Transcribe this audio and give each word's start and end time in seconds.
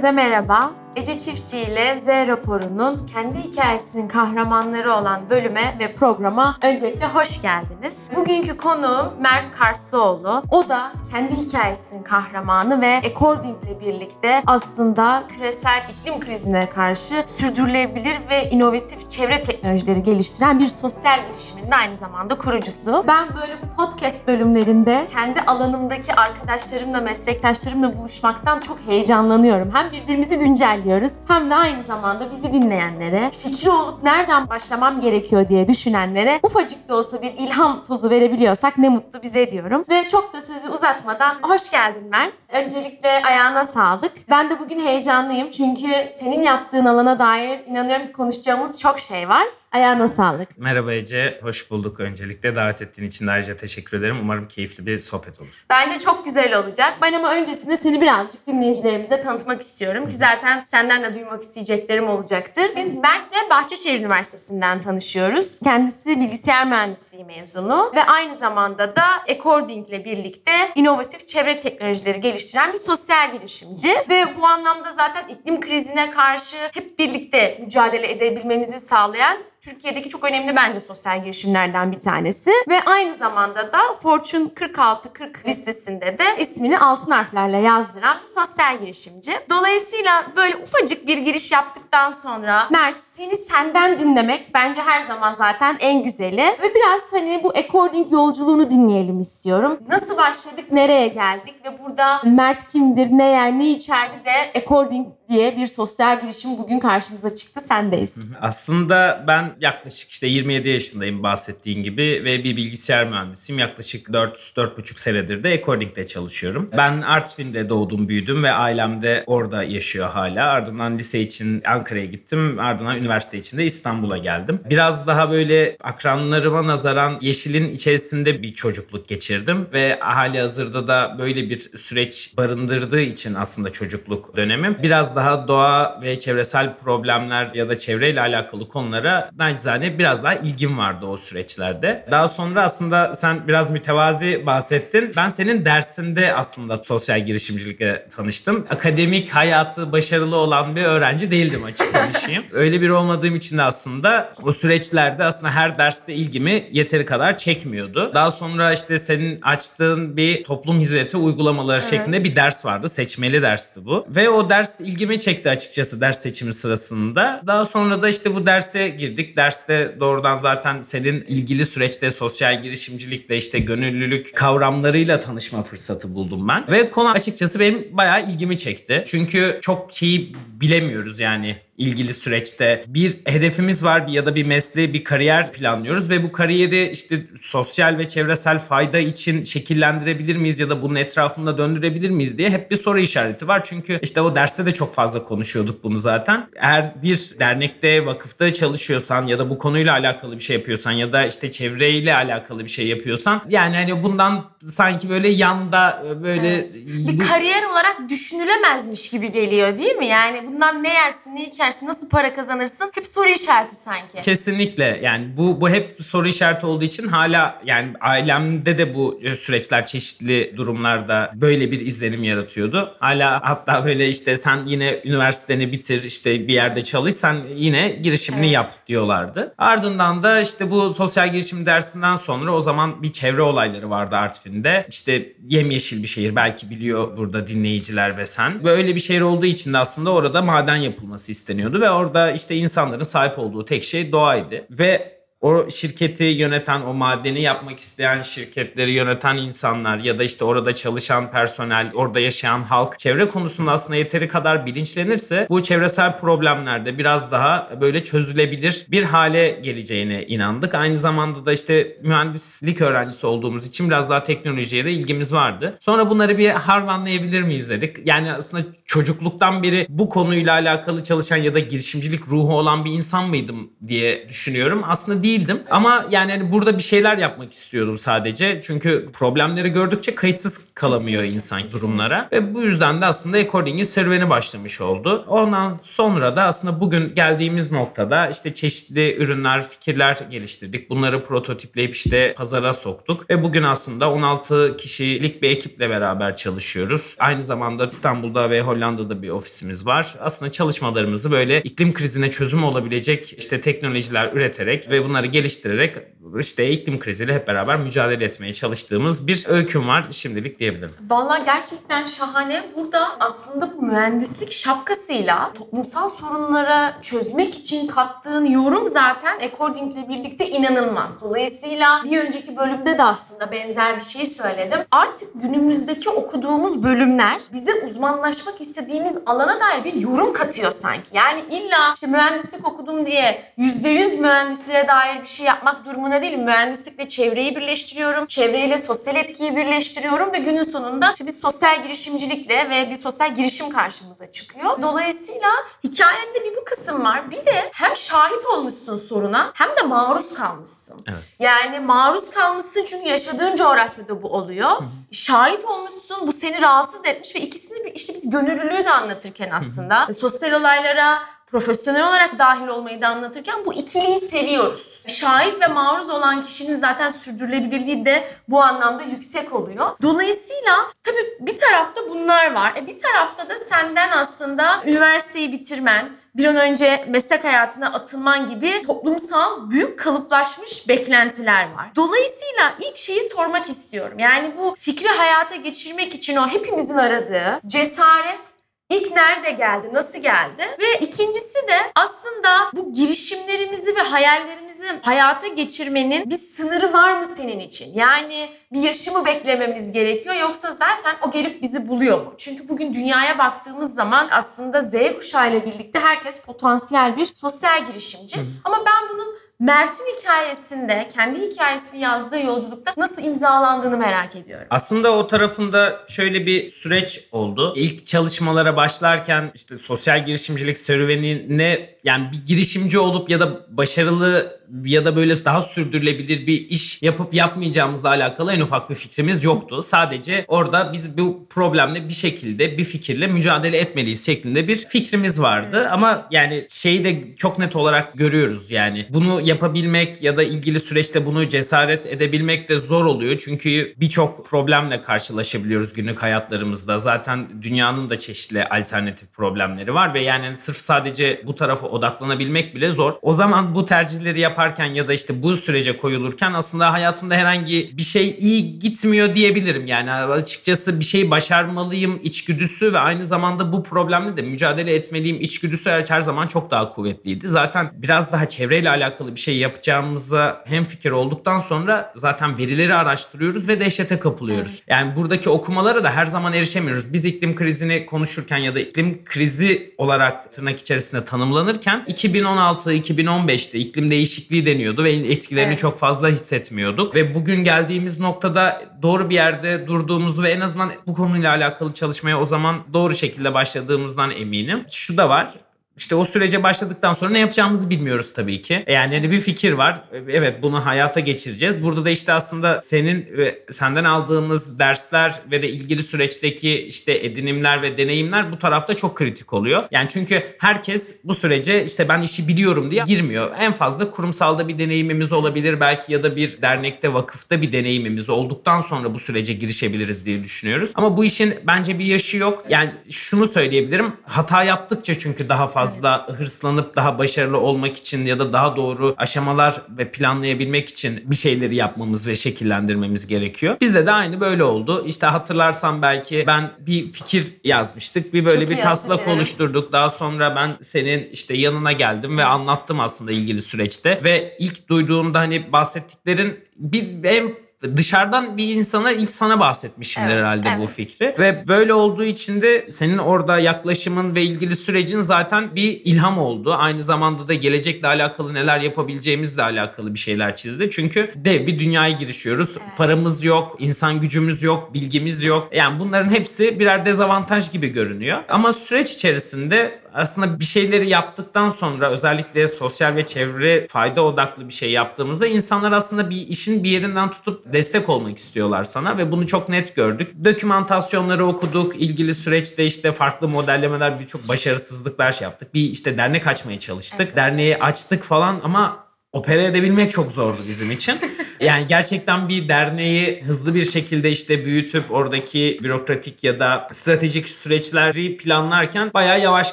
Herkese 0.00 0.12
merhaba. 0.12 0.79
Ece 1.00 1.18
Çiftçi 1.18 1.58
ile 1.58 1.98
Z 1.98 2.08
raporunun 2.08 3.06
kendi 3.06 3.34
hikayesinin 3.38 4.08
kahramanları 4.08 4.94
olan 4.94 5.30
bölüme 5.30 5.76
ve 5.80 5.92
programa 5.92 6.58
öncelikle 6.62 7.06
hoş 7.06 7.42
geldiniz. 7.42 8.08
Bugünkü 8.16 8.56
konuğum 8.56 9.12
Mert 9.20 9.50
Karslıoğlu. 9.52 10.42
O 10.50 10.68
da 10.68 10.92
kendi 11.10 11.34
hikayesinin 11.34 12.02
kahramanı 12.02 12.80
ve 12.80 12.96
According 12.96 13.64
ile 13.64 13.80
birlikte 13.80 14.42
aslında 14.46 15.22
küresel 15.28 15.82
iklim 15.90 16.20
krizine 16.20 16.68
karşı 16.68 17.24
sürdürülebilir 17.26 18.18
ve 18.30 18.50
inovatif 18.50 19.10
çevre 19.10 19.42
teknolojileri 19.42 20.02
geliştiren 20.02 20.58
bir 20.58 20.66
sosyal 20.68 21.24
girişimin 21.26 21.70
aynı 21.70 21.94
zamanda 21.94 22.38
kurucusu. 22.38 23.04
Ben 23.08 23.28
böyle 23.40 23.56
bu 23.62 23.76
podcast 23.76 24.26
bölümlerinde 24.26 25.06
kendi 25.12 25.40
alanımdaki 25.40 26.14
arkadaşlarımla, 26.14 27.00
meslektaşlarımla 27.00 27.94
buluşmaktan 27.98 28.60
çok 28.60 28.78
heyecanlanıyorum. 28.86 29.70
Hem 29.74 29.92
birbirimizi 29.92 30.38
güncelliyoruz 30.38 30.89
hem 31.28 31.50
de 31.50 31.54
aynı 31.54 31.82
zamanda 31.82 32.30
bizi 32.30 32.52
dinleyenlere, 32.52 33.30
fikri 33.30 33.70
olup 33.70 34.02
nereden 34.02 34.48
başlamam 34.48 35.00
gerekiyor 35.00 35.48
diye 35.48 35.68
düşünenlere 35.68 36.40
ufacık 36.42 36.88
da 36.88 36.96
olsa 36.96 37.22
bir 37.22 37.32
ilham 37.38 37.82
tozu 37.82 38.10
verebiliyorsak 38.10 38.78
ne 38.78 38.88
mutlu 38.88 39.22
bize 39.22 39.50
diyorum. 39.50 39.84
Ve 39.88 40.08
çok 40.08 40.32
da 40.32 40.40
sözü 40.40 40.68
uzatmadan 40.68 41.36
hoş 41.42 41.70
geldin 41.70 42.10
Mert. 42.10 42.34
Öncelikle 42.52 43.22
ayağına 43.24 43.64
sağlık. 43.64 44.12
Ben 44.30 44.50
de 44.50 44.58
bugün 44.58 44.78
heyecanlıyım 44.78 45.50
çünkü 45.50 45.88
senin 46.10 46.42
yaptığın 46.42 46.84
alana 46.84 47.18
dair 47.18 47.60
inanıyorum 47.66 48.06
ki 48.06 48.12
konuşacağımız 48.12 48.80
çok 48.80 48.98
şey 48.98 49.28
var. 49.28 49.46
Ayağına 49.72 50.08
sağlık. 50.08 50.58
Merhaba 50.58 50.92
Ece, 50.92 51.38
hoş 51.42 51.70
bulduk 51.70 52.00
öncelikle. 52.00 52.54
Davet 52.54 52.82
ettiğin 52.82 53.08
için 53.08 53.26
de 53.26 53.30
ayrıca 53.30 53.56
teşekkür 53.56 53.98
ederim. 53.98 54.20
Umarım 54.20 54.48
keyifli 54.48 54.86
bir 54.86 54.98
sohbet 54.98 55.40
olur. 55.40 55.64
Bence 55.70 55.98
çok 55.98 56.24
güzel 56.24 56.58
olacak. 56.58 56.94
Ben 57.02 57.12
ama 57.12 57.34
öncesinde 57.34 57.76
seni 57.76 58.00
birazcık 58.00 58.46
dinleyicilerimize 58.46 59.20
tanıtmak 59.20 59.60
istiyorum 59.60 60.06
ki 60.06 60.14
zaten 60.14 60.64
senden 60.64 61.02
de 61.02 61.14
duymak 61.14 61.40
isteyeceklerim 61.40 62.08
olacaktır. 62.08 62.64
Biz 62.76 62.94
Mert'le 62.94 63.50
Bahçeşehir 63.50 64.00
Üniversitesi'nden 64.00 64.80
tanışıyoruz. 64.80 65.60
Kendisi 65.60 66.20
bilgisayar 66.20 66.66
mühendisliği 66.66 67.24
mezunu 67.24 67.92
ve 67.94 68.04
aynı 68.04 68.34
zamanda 68.34 68.96
da 68.96 69.04
According 69.30 69.88
ile 69.88 70.04
birlikte 70.04 70.52
inovatif 70.74 71.26
çevre 71.28 71.58
teknolojileri 71.58 72.20
geliştiren 72.20 72.72
bir 72.72 72.78
sosyal 72.78 73.32
girişimci 73.32 73.88
ve 74.08 74.24
bu 74.40 74.46
anlamda 74.46 74.92
zaten 74.92 75.28
iklim 75.28 75.60
krizine 75.60 76.10
karşı 76.10 76.56
hep 76.74 76.98
birlikte 76.98 77.58
mücadele 77.60 78.10
edebilmemizi 78.10 78.78
sağlayan 78.78 79.38
Türkiye'deki 79.60 80.08
çok 80.08 80.24
önemli 80.24 80.56
bence 80.56 80.80
sosyal 80.80 81.22
girişimlerden 81.22 81.92
bir 81.92 82.00
tanesi. 82.00 82.50
Ve 82.68 82.80
aynı 82.86 83.14
zamanda 83.14 83.72
da 83.72 83.78
Fortune 84.02 84.44
46-40 84.48 85.46
listesinde 85.46 86.18
de 86.18 86.24
ismini 86.38 86.78
altın 86.78 87.10
harflerle 87.10 87.56
yazdıran 87.56 88.18
bir 88.22 88.26
sosyal 88.26 88.78
girişimci. 88.78 89.32
Dolayısıyla 89.50 90.24
böyle 90.36 90.56
ufacık 90.56 91.06
bir 91.06 91.18
giriş 91.18 91.52
yaptıktan 91.52 92.10
sonra 92.10 92.68
Mert 92.70 93.02
seni 93.02 93.36
senden 93.36 93.98
dinlemek 93.98 94.50
bence 94.54 94.80
her 94.82 95.02
zaman 95.02 95.32
zaten 95.32 95.76
en 95.80 96.02
güzeli. 96.02 96.56
Ve 96.62 96.74
biraz 96.74 97.12
hani 97.12 97.40
bu 97.44 97.48
according 97.48 98.12
yolculuğunu 98.12 98.70
dinleyelim 98.70 99.20
istiyorum. 99.20 99.78
Nasıl 99.88 100.16
başladık, 100.16 100.72
nereye 100.72 101.08
geldik 101.08 101.54
ve 101.64 101.78
burada 101.84 102.20
Mert 102.24 102.72
kimdir, 102.72 103.08
ne 103.10 103.30
yer, 103.30 103.58
ne 103.58 103.70
içerdi 103.70 104.14
de 104.24 104.60
according 104.60 105.06
diye 105.28 105.56
bir 105.56 105.66
sosyal 105.66 106.20
girişim 106.20 106.58
bugün 106.58 106.78
karşımıza 106.78 107.34
çıktı. 107.34 107.60
Sendeyiz. 107.60 108.16
Aslında 108.42 109.24
ben 109.26 109.49
yaklaşık 109.60 110.10
işte 110.10 110.26
27 110.26 110.68
yaşındayım 110.68 111.22
bahsettiğin 111.22 111.82
gibi 111.82 112.22
ve 112.24 112.44
bir 112.44 112.56
bilgisayar 112.56 113.06
mühendisiyim. 113.08 113.58
Yaklaşık 113.58 114.08
4-4,5 114.08 115.00
senedir 115.00 115.42
de 115.42 115.60
According'de 115.60 116.06
çalışıyorum. 116.06 116.70
Ben 116.76 117.02
Artvin'de 117.02 117.68
doğdum, 117.68 118.08
büyüdüm 118.08 118.44
ve 118.44 118.52
ailem 118.52 119.02
de 119.02 119.24
orada 119.26 119.64
yaşıyor 119.64 120.10
hala. 120.10 120.44
Ardından 120.44 120.98
lise 120.98 121.20
için 121.20 121.62
Ankara'ya 121.66 122.04
gittim. 122.04 122.58
Ardından 122.58 122.96
üniversite 122.96 123.38
için 123.38 123.58
de 123.58 123.64
İstanbul'a 123.64 124.18
geldim. 124.18 124.60
Biraz 124.70 125.06
daha 125.06 125.30
böyle 125.30 125.76
akranlarıma 125.82 126.66
nazaran 126.66 127.18
yeşilin 127.20 127.72
içerisinde 127.72 128.42
bir 128.42 128.52
çocukluk 128.52 129.08
geçirdim 129.08 129.68
ve 129.72 129.98
hali 130.00 130.40
hazırda 130.40 130.86
da 130.86 131.16
böyle 131.18 131.50
bir 131.50 131.70
süreç 131.76 132.36
barındırdığı 132.36 133.00
için 133.00 133.34
aslında 133.34 133.72
çocukluk 133.72 134.36
dönemim. 134.36 134.76
Biraz 134.82 135.16
daha 135.16 135.48
doğa 135.48 136.00
ve 136.02 136.18
çevresel 136.18 136.76
problemler 136.76 137.50
ya 137.54 137.68
da 137.68 137.78
çevreyle 137.78 138.20
alakalı 138.20 138.68
konulara 138.68 139.30
nacizane 139.40 139.98
biraz 139.98 140.24
daha 140.24 140.34
ilgim 140.34 140.78
vardı 140.78 141.06
o 141.06 141.16
süreçlerde. 141.16 142.04
Daha 142.10 142.28
sonra 142.28 142.62
aslında 142.62 143.14
sen 143.14 143.48
biraz 143.48 143.70
mütevazi 143.70 144.46
bahsettin. 144.46 145.12
Ben 145.16 145.28
senin 145.28 145.64
dersinde 145.64 146.34
aslında 146.34 146.82
sosyal 146.82 147.26
girişimcilikle 147.26 148.06
tanıştım. 148.16 148.66
Akademik 148.70 149.28
hayatı 149.30 149.92
başarılı 149.92 150.36
olan 150.36 150.76
bir 150.76 150.82
öğrenci 150.82 151.30
değildim 151.30 151.64
açık 151.64 151.94
konuşayım. 151.94 152.44
Öyle 152.52 152.80
biri 152.80 152.92
olmadığım 152.92 153.36
için 153.36 153.58
de 153.58 153.62
aslında 153.62 154.32
o 154.42 154.52
süreçlerde 154.52 155.24
aslında 155.24 155.52
her 155.52 155.78
derste 155.78 156.14
ilgimi 156.14 156.64
yeteri 156.72 157.06
kadar 157.06 157.36
çekmiyordu. 157.36 158.10
Daha 158.14 158.30
sonra 158.30 158.72
işte 158.72 158.98
senin 158.98 159.40
açtığın 159.42 160.16
bir 160.16 160.44
toplum 160.44 160.80
hizmeti 160.80 161.16
uygulamaları 161.16 161.80
Evet. 161.80 161.90
şeklinde 161.90 162.24
bir 162.24 162.36
ders 162.36 162.64
vardı. 162.64 162.88
Seçmeli 162.88 163.42
dersti 163.42 163.84
bu. 163.84 164.04
Ve 164.08 164.28
o 164.30 164.48
ders 164.48 164.80
ilgimi 164.80 165.20
çekti 165.20 165.50
açıkçası 165.50 166.00
ders 166.00 166.18
seçimi 166.22 166.52
sırasında. 166.52 167.42
Daha 167.46 167.64
sonra 167.64 168.02
da 168.02 168.08
işte 168.08 168.34
bu 168.34 168.46
derse 168.46 168.88
girdik. 168.88 169.29
Derste 169.36 169.96
doğrudan 170.00 170.34
zaten 170.34 170.80
senin 170.80 171.24
ilgili 171.24 171.66
süreçte 171.66 172.10
sosyal 172.10 172.62
girişimcilikle 172.62 173.36
işte 173.36 173.58
gönüllülük 173.58 174.36
kavramlarıyla 174.36 175.20
tanışma 175.20 175.62
fırsatı 175.62 176.14
buldum 176.14 176.48
ben. 176.48 176.72
Ve 176.72 176.90
konu 176.90 177.10
açıkçası 177.10 177.60
benim 177.60 177.96
bayağı 177.96 178.30
ilgimi 178.30 178.58
çekti. 178.58 179.04
Çünkü 179.06 179.58
çok 179.60 179.92
şeyi 179.92 180.34
bilemiyoruz 180.60 181.20
yani 181.20 181.56
ilgili 181.80 182.14
süreçte 182.14 182.84
bir 182.86 183.16
hedefimiz 183.24 183.84
var 183.84 184.06
ya 184.08 184.24
da 184.26 184.34
bir 184.34 184.46
mesleği, 184.46 184.92
bir 184.92 185.04
kariyer 185.04 185.52
planlıyoruz 185.52 186.10
ve 186.10 186.22
bu 186.22 186.32
kariyeri 186.32 186.90
işte 186.90 187.26
sosyal 187.40 187.98
ve 187.98 188.08
çevresel 188.08 188.58
fayda 188.58 188.98
için 188.98 189.44
şekillendirebilir 189.44 190.36
miyiz 190.36 190.58
ya 190.58 190.70
da 190.70 190.82
bunun 190.82 190.94
etrafında 190.94 191.58
döndürebilir 191.58 192.10
miyiz 192.10 192.38
diye 192.38 192.50
hep 192.50 192.70
bir 192.70 192.76
soru 192.76 193.00
işareti 193.00 193.48
var. 193.48 193.64
Çünkü 193.64 193.98
işte 194.02 194.20
o 194.20 194.34
derste 194.34 194.66
de 194.66 194.70
çok 194.70 194.94
fazla 194.94 195.24
konuşuyorduk 195.24 195.84
bunu 195.84 195.98
zaten. 195.98 196.48
Eğer 196.56 197.02
bir 197.02 197.34
dernekte, 197.38 198.06
vakıfta 198.06 198.52
çalışıyorsan 198.52 199.26
ya 199.26 199.38
da 199.38 199.50
bu 199.50 199.58
konuyla 199.58 199.92
alakalı 199.92 200.34
bir 200.34 200.40
şey 200.40 200.56
yapıyorsan 200.56 200.90
ya 200.90 201.12
da 201.12 201.26
işte 201.26 201.50
çevreyle 201.50 202.14
alakalı 202.14 202.64
bir 202.64 202.70
şey 202.70 202.86
yapıyorsan 202.86 203.42
yani 203.48 203.76
hani 203.76 204.02
bundan 204.02 204.50
sanki 204.68 205.10
böyle 205.10 205.28
yanda 205.28 206.04
böyle 206.22 206.68
bir 207.08 207.18
kariyer 207.18 207.62
olarak 207.62 207.96
düşünülemezmiş 208.08 209.10
gibi 209.10 209.32
geliyor 209.32 209.76
değil 209.76 209.94
mi? 209.94 210.06
Yani 210.06 210.46
bundan 210.46 210.82
ne 210.82 210.94
yersin, 210.94 211.36
ne 211.36 211.46
içersin, 211.46 211.69
nasıl 211.82 212.08
para 212.08 212.32
kazanırsın? 212.32 212.90
Hep 212.94 213.06
soru 213.06 213.28
işareti 213.28 213.74
sanki. 213.74 214.20
Kesinlikle 214.22 215.00
yani 215.02 215.36
bu 215.36 215.60
bu 215.60 215.70
hep 215.70 215.96
soru 216.00 216.28
işareti 216.28 216.66
olduğu 216.66 216.84
için 216.84 217.08
hala 217.08 217.60
yani 217.64 217.92
ailemde 218.00 218.78
de 218.78 218.94
bu 218.94 219.18
e, 219.22 219.34
süreçler 219.34 219.86
çeşitli 219.86 220.54
durumlarda 220.56 221.32
böyle 221.34 221.70
bir 221.70 221.80
izlenim 221.80 222.24
yaratıyordu. 222.24 222.96
Hala 223.00 223.40
hatta 223.44 223.84
böyle 223.84 224.08
işte 224.08 224.36
sen 224.36 224.66
yine 224.66 225.00
üniversiteni 225.04 225.72
bitir 225.72 226.02
işte 226.02 226.48
bir 226.48 226.54
yerde 226.54 226.84
çalış 226.84 227.14
sen 227.14 227.36
yine 227.56 227.88
girişimini 227.88 228.40
Evet. 228.46 228.54
yap 228.54 228.66
diyorlardı. 228.86 229.54
Ardından 229.58 230.22
da 230.22 230.40
işte 230.40 230.70
bu 230.70 230.94
sosyal 230.94 231.32
girişim 231.32 231.66
dersinden 231.66 232.16
sonra 232.16 232.52
o 232.52 232.60
zaman 232.60 233.02
bir 233.02 233.12
çevre 233.12 233.42
olayları 233.42 233.90
vardı 233.90 234.16
Artvin'de. 234.16 234.86
İşte 234.88 235.32
yemyeşil 235.48 236.02
bir 236.02 236.08
şehir 236.08 236.36
belki 236.36 236.70
biliyor 236.70 237.16
burada 237.16 237.46
dinleyiciler 237.46 238.18
ve 238.18 238.26
sen. 238.26 238.64
Böyle 238.64 238.94
bir 238.94 239.00
şehir 239.00 239.20
olduğu 239.20 239.46
için 239.46 239.72
de 239.72 239.78
aslında 239.78 240.10
orada 240.10 240.42
maden 240.42 240.76
yapılması 240.76 241.32
isteniyordu 241.60 241.80
ve 241.80 241.90
orada 241.90 242.30
işte 242.30 242.56
insanların 242.56 243.02
sahip 243.02 243.38
olduğu 243.38 243.64
tek 243.64 243.84
şey 243.84 244.12
doğaydı. 244.12 244.66
Ve 244.70 245.19
o 245.40 245.70
şirketi 245.70 246.24
yöneten, 246.24 246.80
o 246.80 246.94
madeni 246.94 247.42
yapmak 247.42 247.78
isteyen 247.78 248.22
şirketleri 248.22 248.92
yöneten 248.92 249.36
insanlar 249.36 249.98
ya 249.98 250.18
da 250.18 250.24
işte 250.24 250.44
orada 250.44 250.74
çalışan 250.74 251.30
personel, 251.30 251.90
orada 251.94 252.20
yaşayan 252.20 252.62
halk 252.62 252.98
çevre 252.98 253.28
konusunda 253.28 253.72
aslında 253.72 253.96
yeteri 253.96 254.28
kadar 254.28 254.66
bilinçlenirse 254.66 255.46
bu 255.50 255.62
çevresel 255.62 256.18
problemlerde 256.18 256.98
biraz 256.98 257.32
daha 257.32 257.70
böyle 257.80 258.04
çözülebilir 258.04 258.86
bir 258.88 259.02
hale 259.02 259.60
geleceğine 259.62 260.26
inandık. 260.26 260.74
Aynı 260.74 260.96
zamanda 260.96 261.46
da 261.46 261.52
işte 261.52 261.96
mühendislik 262.02 262.80
öğrencisi 262.80 263.26
olduğumuz 263.26 263.66
için 263.66 263.88
biraz 263.90 264.10
daha 264.10 264.22
teknolojiye 264.22 264.84
de 264.84 264.92
ilgimiz 264.92 265.32
vardı. 265.32 265.76
Sonra 265.80 266.10
bunları 266.10 266.38
bir 266.38 266.50
harmanlayabilir 266.50 267.42
miyiz 267.42 267.68
dedik. 267.70 267.96
Yani 268.04 268.32
aslında 268.32 268.64
çocukluktan 268.86 269.62
beri 269.62 269.86
bu 269.88 270.08
konuyla 270.08 270.52
alakalı 270.52 271.04
çalışan 271.04 271.36
ya 271.36 271.54
da 271.54 271.58
girişimcilik 271.58 272.28
ruhu 272.28 272.56
olan 272.56 272.84
bir 272.84 272.92
insan 272.92 273.28
mıydım 273.28 273.70
diye 273.86 274.28
düşünüyorum. 274.28 274.82
Aslında 274.86 275.22
değildim. 275.30 275.60
Ama 275.70 276.06
yani 276.10 276.32
hani 276.32 276.52
burada 276.52 276.78
bir 276.78 276.82
şeyler 276.82 277.18
yapmak 277.18 277.52
istiyordum 277.52 277.98
sadece. 277.98 278.60
Çünkü 278.62 279.08
problemleri 279.12 279.68
gördükçe 279.68 280.14
kayıtsız 280.14 280.74
kalamıyor 280.74 281.22
Kesinlikle, 281.22 281.34
insan 281.34 281.62
kesinlikle. 281.62 281.86
durumlara. 281.88 282.28
Ve 282.32 282.54
bu 282.54 282.62
yüzden 282.62 283.00
de 283.00 283.06
aslında 283.06 283.36
According'in 283.38 283.84
serüveni 283.84 284.30
başlamış 284.30 284.80
oldu. 284.80 285.24
Ondan 285.28 285.78
sonra 285.82 286.36
da 286.36 286.42
aslında 286.44 286.80
bugün 286.80 287.14
geldiğimiz 287.14 287.72
noktada 287.72 288.28
işte 288.28 288.54
çeşitli 288.54 289.16
ürünler, 289.16 289.62
fikirler 289.68 290.18
geliştirdik. 290.30 290.90
Bunları 290.90 291.22
prototipleyip 291.22 291.94
işte 291.94 292.34
pazara 292.36 292.72
soktuk. 292.72 293.30
Ve 293.30 293.42
bugün 293.42 293.62
aslında 293.62 294.10
16 294.12 294.76
kişilik 294.76 295.42
bir 295.42 295.50
ekiple 295.50 295.90
beraber 295.90 296.36
çalışıyoruz. 296.36 297.14
Aynı 297.18 297.42
zamanda 297.42 297.86
İstanbul'da 297.86 298.50
ve 298.50 298.60
Hollanda'da 298.60 299.22
bir 299.22 299.28
ofisimiz 299.28 299.86
var. 299.86 300.14
Aslında 300.20 300.52
çalışmalarımızı 300.52 301.30
böyle 301.30 301.62
iklim 301.62 301.92
krizine 301.92 302.30
çözüm 302.30 302.64
olabilecek 302.64 303.34
işte 303.38 303.60
teknolojiler 303.60 304.32
üreterek 304.32 304.90
ve 304.90 305.04
bunları 305.04 305.19
geliştirerek 305.26 305.96
işte 306.38 306.70
iklim 306.70 306.98
kriziyle 306.98 307.34
hep 307.34 307.48
beraber 307.48 307.76
mücadele 307.76 308.24
etmeye 308.24 308.52
çalıştığımız 308.52 309.26
bir 309.26 309.44
öyküm 309.48 309.88
var 309.88 310.06
şimdilik 310.10 310.58
diyebilirim. 310.58 310.94
Vallahi 311.08 311.44
gerçekten 311.44 312.04
şahane. 312.04 312.64
Burada 312.76 313.20
aslında 313.20 313.76
bu 313.76 313.82
mühendislik 313.82 314.52
şapkasıyla 314.52 315.52
toplumsal 315.54 316.08
sorunlara 316.08 316.96
çözmek 317.02 317.54
için 317.54 317.86
kattığın 317.86 318.44
yorum 318.44 318.88
zaten 318.88 319.38
According'le 319.38 320.08
birlikte 320.08 320.48
inanılmaz. 320.48 321.20
Dolayısıyla 321.20 322.02
bir 322.04 322.20
önceki 322.20 322.56
bölümde 322.56 322.98
de 322.98 323.02
aslında 323.04 323.50
benzer 323.52 323.96
bir 323.96 324.04
şey 324.04 324.26
söyledim. 324.26 324.78
Artık 324.90 325.28
günümüzdeki 325.34 326.10
okuduğumuz 326.10 326.82
bölümler 326.82 327.40
bize 327.52 327.74
uzmanlaşmak 327.74 328.60
istediğimiz 328.60 329.18
alana 329.26 329.60
dair 329.60 329.84
bir 329.84 329.94
yorum 329.94 330.32
katıyor 330.32 330.70
sanki. 330.70 331.16
Yani 331.16 331.40
illa 331.50 331.94
işte 331.94 332.06
mühendislik 332.06 332.68
okudum 332.68 333.06
diye 333.06 333.42
%100 333.58 334.16
mühendisliğe 334.16 334.86
dair 334.88 335.09
bir 335.20 335.26
şey 335.26 335.46
yapmak 335.46 335.84
durumuna 335.84 336.22
değilim. 336.22 336.44
Mühendislikle 336.44 337.08
çevreyi 337.08 337.56
birleştiriyorum. 337.56 338.26
Çevreyle 338.26 338.78
sosyal 338.78 339.16
etkiyi 339.16 339.56
birleştiriyorum 339.56 340.32
ve 340.32 340.38
günün 340.38 340.62
sonunda 340.62 341.10
işte 341.12 341.26
bir 341.26 341.32
sosyal 341.32 341.82
girişimcilikle 341.82 342.70
ve 342.70 342.90
bir 342.90 342.96
sosyal 342.96 343.34
girişim 343.34 343.70
karşımıza 343.70 344.30
çıkıyor. 344.30 344.82
Dolayısıyla 344.82 345.48
hikayende 345.84 346.44
bir 346.44 346.56
bu 346.56 346.64
kısım 346.64 347.04
var. 347.04 347.30
Bir 347.30 347.46
de 347.46 347.70
hem 347.72 347.96
şahit 347.96 348.46
olmuşsun 348.46 348.96
soruna 348.96 349.50
hem 349.54 349.68
de 349.76 349.82
maruz 349.82 350.34
kalmışsın. 350.34 351.04
Evet. 351.08 351.22
Yani 351.40 351.80
maruz 351.80 352.30
kalmışsın 352.30 352.84
çünkü 352.84 353.08
yaşadığın 353.08 353.56
coğrafyada 353.56 354.22
bu 354.22 354.28
oluyor. 354.28 354.70
Şahit 355.12 355.64
olmuşsun 355.64 356.26
bu 356.26 356.32
seni 356.32 356.62
rahatsız 356.62 357.06
etmiş 357.06 357.34
ve 357.36 357.40
ikisini 357.40 357.90
işte 357.90 358.14
biz 358.14 358.30
gönüllülüğü 358.30 358.84
de 358.84 358.90
anlatırken 358.90 359.50
aslında 359.50 360.06
sosyal 360.12 360.52
olaylara 360.52 361.22
profesyonel 361.50 362.08
olarak 362.08 362.38
dahil 362.38 362.68
olmayı 362.68 363.02
da 363.02 363.08
anlatırken 363.08 363.64
bu 363.64 363.74
ikiliyi 363.74 364.16
seviyoruz. 364.16 365.04
Şahit 365.08 365.60
ve 365.60 365.66
maruz 365.66 366.10
olan 366.10 366.42
kişinin 366.42 366.74
zaten 366.74 367.10
sürdürülebilirliği 367.10 368.04
de 368.04 368.28
bu 368.48 368.62
anlamda 368.62 369.02
yüksek 369.02 369.52
oluyor. 369.52 369.90
Dolayısıyla 370.02 370.76
tabii 371.02 371.36
bir 371.40 371.56
tarafta 371.56 372.08
bunlar 372.08 372.54
var. 372.54 372.72
E 372.76 372.86
bir 372.86 372.98
tarafta 372.98 373.48
da 373.48 373.56
senden 373.56 374.10
aslında 374.10 374.82
üniversiteyi 374.86 375.52
bitirmen, 375.52 376.10
bir 376.34 376.44
an 376.44 376.56
önce 376.56 377.04
meslek 377.08 377.44
hayatına 377.44 377.92
atılman 377.92 378.46
gibi 378.46 378.82
toplumsal 378.82 379.70
büyük 379.70 379.98
kalıplaşmış 379.98 380.88
beklentiler 380.88 381.74
var. 381.74 381.90
Dolayısıyla 381.96 382.74
ilk 382.80 382.96
şeyi 382.96 383.22
sormak 383.22 383.64
istiyorum. 383.64 384.18
Yani 384.18 384.56
bu 384.56 384.74
fikri 384.78 385.08
hayata 385.08 385.56
geçirmek 385.56 386.14
için 386.14 386.36
o 386.36 386.48
hepimizin 386.48 386.98
aradığı 386.98 387.60
cesaret 387.66 388.59
İlk 388.90 389.12
nerede 389.12 389.50
geldi, 389.50 389.88
nasıl 389.92 390.18
geldi? 390.18 390.62
Ve 390.80 390.98
ikincisi 391.06 391.68
de 391.68 391.92
aslında 391.94 392.70
bu 392.74 392.92
girişimlerimizi 392.92 393.96
ve 393.96 394.00
hayallerimizi 394.00 394.86
hayata 395.02 395.46
geçirmenin 395.46 396.30
bir 396.30 396.38
sınırı 396.38 396.92
var 396.92 397.18
mı 397.18 397.26
senin 397.26 397.60
için? 397.60 397.94
Yani 397.94 398.50
bir 398.72 398.80
yaşı 398.80 399.12
mı 399.12 399.26
beklememiz 399.26 399.92
gerekiyor 399.92 400.34
yoksa 400.34 400.72
zaten 400.72 401.16
o 401.28 401.30
gelip 401.30 401.62
bizi 401.62 401.88
buluyor 401.88 402.20
mu? 402.26 402.34
Çünkü 402.38 402.68
bugün 402.68 402.94
dünyaya 402.94 403.38
baktığımız 403.38 403.94
zaman 403.94 404.28
aslında 404.30 404.80
Z 404.80 404.92
kuşağıyla 405.16 405.64
birlikte 405.64 405.98
herkes 405.98 406.40
potansiyel 406.40 407.16
bir 407.16 407.34
sosyal 407.34 407.84
girişimci. 407.84 408.36
Ama 408.64 408.76
ben 408.86 409.08
bunun 409.14 409.34
Mert'in 409.60 410.04
hikayesinde, 410.16 411.08
kendi 411.14 411.40
hikayesini 411.40 412.00
yazdığı 412.00 412.40
yolculukta 412.40 412.92
nasıl 412.96 413.22
imzalandığını 413.22 413.96
merak 413.96 414.36
ediyorum. 414.36 414.66
Aslında 414.70 415.12
o 415.12 415.26
tarafında 415.26 416.04
şöyle 416.08 416.46
bir 416.46 416.70
süreç 416.70 417.24
oldu. 417.32 417.74
İlk 417.76 418.06
çalışmalara 418.06 418.76
başlarken 418.76 419.50
işte 419.54 419.78
sosyal 419.78 420.26
girişimcilik 420.26 420.78
serüvenine 420.78 421.94
yani 422.04 422.32
bir 422.32 422.46
girişimci 422.46 422.98
olup 422.98 423.30
ya 423.30 423.40
da 423.40 423.66
başarılı 423.68 424.60
ya 424.84 425.04
da 425.04 425.16
böyle 425.16 425.44
daha 425.44 425.62
sürdürülebilir 425.62 426.46
bir 426.46 426.68
iş 426.68 427.02
yapıp 427.02 427.34
yapmayacağımızla 427.34 428.08
alakalı 428.08 428.52
en 428.52 428.60
ufak 428.60 428.90
bir 428.90 428.94
fikrimiz 428.94 429.44
yoktu. 429.44 429.82
Sadece 429.82 430.44
orada 430.48 430.92
biz 430.92 431.18
bu 431.18 431.46
problemle 431.50 432.08
bir 432.08 432.14
şekilde 432.14 432.78
bir 432.78 432.84
fikirle 432.84 433.26
mücadele 433.26 433.78
etmeliyiz 433.78 434.26
şeklinde 434.26 434.68
bir 434.68 434.76
fikrimiz 434.76 435.40
vardı. 435.40 435.88
Ama 435.90 436.28
yani 436.30 436.66
şeyi 436.68 437.04
de 437.04 437.36
çok 437.36 437.58
net 437.58 437.76
olarak 437.76 438.18
görüyoruz 438.18 438.70
yani. 438.70 439.06
Bunu 439.10 439.40
yapabilmek 439.44 440.22
ya 440.22 440.36
da 440.36 440.42
ilgili 440.42 440.80
süreçte 440.80 441.26
bunu 441.26 441.48
cesaret 441.48 442.06
edebilmek 442.06 442.68
de 442.68 442.78
zor 442.78 443.04
oluyor. 443.04 443.36
Çünkü 443.44 443.94
birçok 443.96 444.46
problemle 444.46 445.02
karşılaşabiliyoruz 445.02 445.92
günlük 445.92 446.22
hayatlarımızda. 446.22 446.98
Zaten 446.98 447.48
dünyanın 447.62 448.10
da 448.10 448.18
çeşitli 448.18 448.64
alternatif 448.64 449.32
problemleri 449.32 449.94
var 449.94 450.14
ve 450.14 450.20
yani 450.20 450.56
sırf 450.56 450.76
sadece 450.76 451.42
bu 451.46 451.54
tarafa 451.54 451.89
odaklanabilmek 451.90 452.74
bile 452.74 452.90
zor. 452.90 453.12
O 453.22 453.32
zaman 453.32 453.74
bu 453.74 453.84
tercihleri 453.84 454.40
yaparken 454.40 454.86
ya 454.86 455.08
da 455.08 455.12
işte 455.12 455.42
bu 455.42 455.56
sürece 455.56 455.96
koyulurken 455.96 456.52
aslında 456.52 456.92
hayatımda 456.92 457.34
herhangi 457.34 457.90
bir 457.96 458.02
şey 458.02 458.36
iyi 458.40 458.78
gitmiyor 458.78 459.34
diyebilirim. 459.34 459.86
Yani 459.86 460.12
açıkçası 460.12 461.00
bir 461.00 461.04
şeyi 461.04 461.30
başarmalıyım 461.30 462.20
içgüdüsü 462.22 462.92
ve 462.92 462.98
aynı 462.98 463.26
zamanda 463.26 463.72
bu 463.72 463.82
problemle 463.82 464.36
de 464.36 464.42
mücadele 464.42 464.94
etmeliyim 464.94 465.40
içgüdüsü 465.40 465.90
her 465.90 466.20
her 466.20 466.20
zaman 466.20 466.46
çok 466.46 466.70
daha 466.70 466.90
kuvvetliydi. 466.90 467.48
Zaten 467.48 467.90
biraz 467.94 468.32
daha 468.32 468.48
çevreyle 468.48 468.90
alakalı 468.90 469.34
bir 469.34 469.40
şey 469.40 469.56
yapacağımıza 469.56 470.64
hem 470.66 470.84
fikir 470.84 471.10
olduktan 471.10 471.58
sonra 471.58 472.12
zaten 472.16 472.58
verileri 472.58 472.94
araştırıyoruz 472.94 473.68
ve 473.68 473.80
dehşete 473.80 474.18
kapılıyoruz. 474.18 474.82
Yani 474.88 475.16
buradaki 475.16 475.48
okumalara 475.48 476.04
da 476.04 476.10
her 476.10 476.26
zaman 476.26 476.52
erişemiyoruz. 476.52 477.12
Biz 477.12 477.24
iklim 477.24 477.54
krizini 477.56 478.06
konuşurken 478.06 478.58
ya 478.58 478.74
da 478.74 478.80
iklim 478.80 479.24
krizi 479.24 479.94
olarak 479.98 480.52
tırnak 480.52 480.78
içerisinde 480.78 481.24
tanımlanırken 481.24 481.79
2016-2015'te 481.86 483.78
iklim 483.78 484.10
değişikliği 484.10 484.66
deniyordu 484.66 485.04
ve 485.04 485.12
etkilerini 485.12 485.68
Evet. 485.68 485.78
çok 485.78 485.98
fazla 485.98 486.28
hissetmiyorduk. 486.28 487.14
Ve 487.14 487.34
bugün 487.34 487.64
geldiğimiz 487.64 488.20
noktada 488.20 488.82
doğru 489.02 489.30
bir 489.30 489.34
yerde 489.34 489.86
durduğumuzu 489.86 490.42
ve 490.42 490.50
en 490.50 490.60
azından 490.60 490.92
bu 491.06 491.14
konuyla 491.14 491.50
alakalı 491.50 491.94
çalışmaya 491.94 492.40
o 492.40 492.46
zaman 492.46 492.76
doğru 492.92 493.14
şekilde 493.14 493.54
başladığımızdan 493.54 494.30
eminim. 494.30 494.84
Şu 494.90 495.16
da 495.16 495.28
var. 495.28 495.54
İşte 496.00 496.14
o 496.14 496.24
sürece 496.24 496.62
başladıktan 496.62 497.12
sonra 497.12 497.30
ne 497.30 497.38
yapacağımızı 497.38 497.90
bilmiyoruz 497.90 498.32
tabii 498.32 498.62
ki. 498.62 498.84
Yani 498.88 499.14
hani 499.14 499.30
bir 499.30 499.40
fikir 499.40 499.72
var. 499.72 500.02
Evet 500.28 500.62
bunu 500.62 500.86
hayata 500.86 501.20
geçireceğiz. 501.20 501.84
Burada 501.84 502.04
da 502.04 502.10
işte 502.10 502.32
aslında 502.32 502.80
senin 502.80 503.26
ve 503.36 503.62
senden 503.70 504.04
aldığımız 504.04 504.78
dersler 504.78 505.40
ve 505.50 505.62
de 505.62 505.68
ilgili 505.68 506.02
süreçteki 506.02 506.82
işte 506.82 507.26
edinimler 507.26 507.82
ve 507.82 507.98
deneyimler 507.98 508.52
bu 508.52 508.58
tarafta 508.58 508.96
çok 508.96 509.16
kritik 509.16 509.52
oluyor. 509.52 509.84
Yani 509.90 510.08
çünkü 510.08 510.42
herkes 510.58 511.16
bu 511.24 511.34
sürece 511.34 511.84
işte 511.84 512.08
ben 512.08 512.22
işi 512.22 512.48
biliyorum 512.48 512.90
diye 512.90 513.04
girmiyor. 513.06 513.50
En 513.58 513.72
fazla 513.72 514.10
kurumsalda 514.10 514.68
bir 514.68 514.78
deneyimimiz 514.78 515.32
olabilir 515.32 515.80
belki 515.80 516.12
ya 516.12 516.22
da 516.22 516.36
bir 516.36 516.62
dernekte, 516.62 517.14
vakıfta 517.14 517.62
bir 517.62 517.72
deneyimimiz 517.72 518.30
olduktan 518.30 518.80
sonra 518.80 519.14
bu 519.14 519.18
sürece 519.18 519.52
girişebiliriz 519.52 520.26
diye 520.26 520.44
düşünüyoruz. 520.44 520.92
Ama 520.94 521.16
bu 521.16 521.24
işin 521.24 521.54
bence 521.66 521.98
bir 521.98 522.04
yaşı 522.04 522.36
yok. 522.36 522.64
Yani 522.68 522.90
şunu 523.10 523.46
söyleyebilirim. 523.46 524.12
Hata 524.22 524.62
yaptıkça 524.62 525.18
çünkü 525.18 525.48
daha 525.48 525.66
fazla 525.66 525.89
hırslanıp 526.38 526.96
daha 526.96 527.18
başarılı 527.18 527.58
olmak 527.58 527.96
için 527.96 528.26
ya 528.26 528.38
da 528.38 528.52
daha 528.52 528.76
doğru 528.76 529.14
aşamalar 529.18 529.82
ve 529.88 530.12
planlayabilmek 530.12 530.88
için 530.88 531.22
bir 531.26 531.36
şeyleri 531.36 531.76
yapmamız 531.76 532.28
ve 532.28 532.36
şekillendirmemiz 532.36 533.26
gerekiyor. 533.26 533.76
Bizde 533.80 534.06
de 534.06 534.12
aynı 534.12 534.40
böyle 534.40 534.64
oldu. 534.64 535.04
İşte 535.06 535.26
hatırlarsan 535.26 536.02
belki 536.02 536.44
ben 536.46 536.70
bir 536.78 537.08
fikir 537.08 537.46
yazmıştık. 537.64 538.34
Bir 538.34 538.44
böyle 538.44 538.66
Çok 538.66 538.76
bir 538.76 538.82
taslak 538.82 539.28
oluşturduk. 539.28 539.92
Daha 539.92 540.10
sonra 540.10 540.56
ben 540.56 540.76
senin 540.82 541.30
işte 541.30 541.56
yanına 541.56 541.92
geldim 541.92 542.38
ve 542.38 542.44
anlattım 542.44 543.00
aslında 543.00 543.32
ilgili 543.32 543.62
süreçte. 543.62 544.20
Ve 544.24 544.56
ilk 544.58 544.88
duyduğumda 544.88 545.38
hani 545.38 545.72
bahsettiklerin 545.72 546.64
bir 546.76 547.24
en 547.24 547.52
dışarıdan 547.82 548.56
bir 548.56 548.76
insana 548.76 549.12
ilk 549.12 549.32
sana 549.32 549.60
bahsetmişimdir 549.60 550.28
Evet, 550.30 550.38
herhalde 550.38 550.68
bu 550.78 550.82
evet. 550.82 550.90
fikri. 550.90 551.34
Ve 551.38 551.68
böyle 551.68 551.94
olduğu 551.94 552.24
için 552.24 552.62
de 552.62 552.86
senin 552.88 553.18
orada 553.18 553.58
yaklaşımın 553.58 554.34
ve 554.34 554.42
ilgili 554.42 554.76
sürecin 554.76 555.20
zaten 555.20 555.74
bir 555.76 556.00
ilham 556.04 556.38
oldu. 556.38 556.74
Aynı 556.78 557.02
zamanda 557.02 557.48
da 557.48 557.54
gelecekle 557.54 558.08
alakalı 558.08 558.54
neler 558.54 558.80
yapabileceğimizle 558.80 559.62
alakalı 559.62 560.14
bir 560.14 560.18
şeyler 560.18 560.56
çizdi. 560.56 560.90
Çünkü 560.90 561.32
dev 561.36 561.66
bir 561.66 561.78
dünyaya 561.78 562.10
girişiyoruz. 562.12 562.76
Paramız 562.96 563.44
yok, 563.44 563.76
insan 563.78 564.20
gücümüz 564.20 564.62
yok, 564.62 564.94
bilgimiz 564.94 565.42
yok. 565.42 565.68
Yani 565.72 566.00
bunların 566.00 566.30
hepsi 566.30 566.80
birer 566.80 567.06
dezavantaj 567.06 567.72
gibi 567.72 567.88
görünüyor. 567.88 568.38
Ama 568.48 568.72
süreç 568.72 569.12
içerisinde 569.12 570.00
aslında 570.14 570.60
bir 570.60 570.64
şeyleri 570.64 571.08
yaptıktan 571.08 571.68
sonra 571.68 572.10
özellikle 572.10 572.68
sosyal 572.68 573.16
ve 573.16 573.26
çevre 573.26 573.86
fayda 573.86 574.24
odaklı 574.24 574.68
bir 574.68 574.72
şey 574.72 574.90
yaptığımızda 574.90 575.46
insanlar 575.46 575.92
aslında 575.92 576.30
bir 576.30 576.48
işin 576.48 576.84
bir 576.84 576.90
yerinden 576.90 577.30
tutup 577.30 577.72
destek 577.72 578.08
olmak 578.08 578.38
istiyorlar 578.38 578.84
sana 578.84 579.18
ve 579.18 579.32
bunu 579.32 579.46
çok 579.46 579.68
net 579.68 579.96
gördük. 579.96 580.44
Dokümantasyonları 580.44 581.46
okuduk. 581.46 582.00
ilgili 582.00 582.34
süreçte 582.34 582.86
işte 582.86 583.12
farklı 583.12 583.48
modellemeler 583.48 584.20
birçok 584.20 584.48
başarısızlıklar 584.48 585.32
şey 585.32 585.44
yaptık. 585.44 585.74
Bir 585.74 585.90
işte 585.90 586.16
dernek 586.18 586.46
açmaya 586.46 586.78
çalıştık. 586.78 587.36
Derneği 587.36 587.76
açtık 587.78 588.24
falan 588.24 588.60
ama 588.64 589.09
opera 589.32 589.62
edebilmek 589.62 590.10
çok 590.10 590.32
zordu 590.32 590.62
bizim 590.68 590.90
için. 590.90 591.14
Yani 591.60 591.86
gerçekten 591.86 592.48
bir 592.48 592.68
derneği 592.68 593.42
hızlı 593.42 593.74
bir 593.74 593.84
şekilde 593.84 594.30
işte 594.30 594.64
büyütüp 594.64 595.10
oradaki 595.10 595.78
bürokratik 595.82 596.44
ya 596.44 596.58
da 596.58 596.88
stratejik 596.92 597.48
süreçleri 597.48 598.36
planlarken 598.36 599.10
bayağı 599.14 599.40
yavaş 599.40 599.72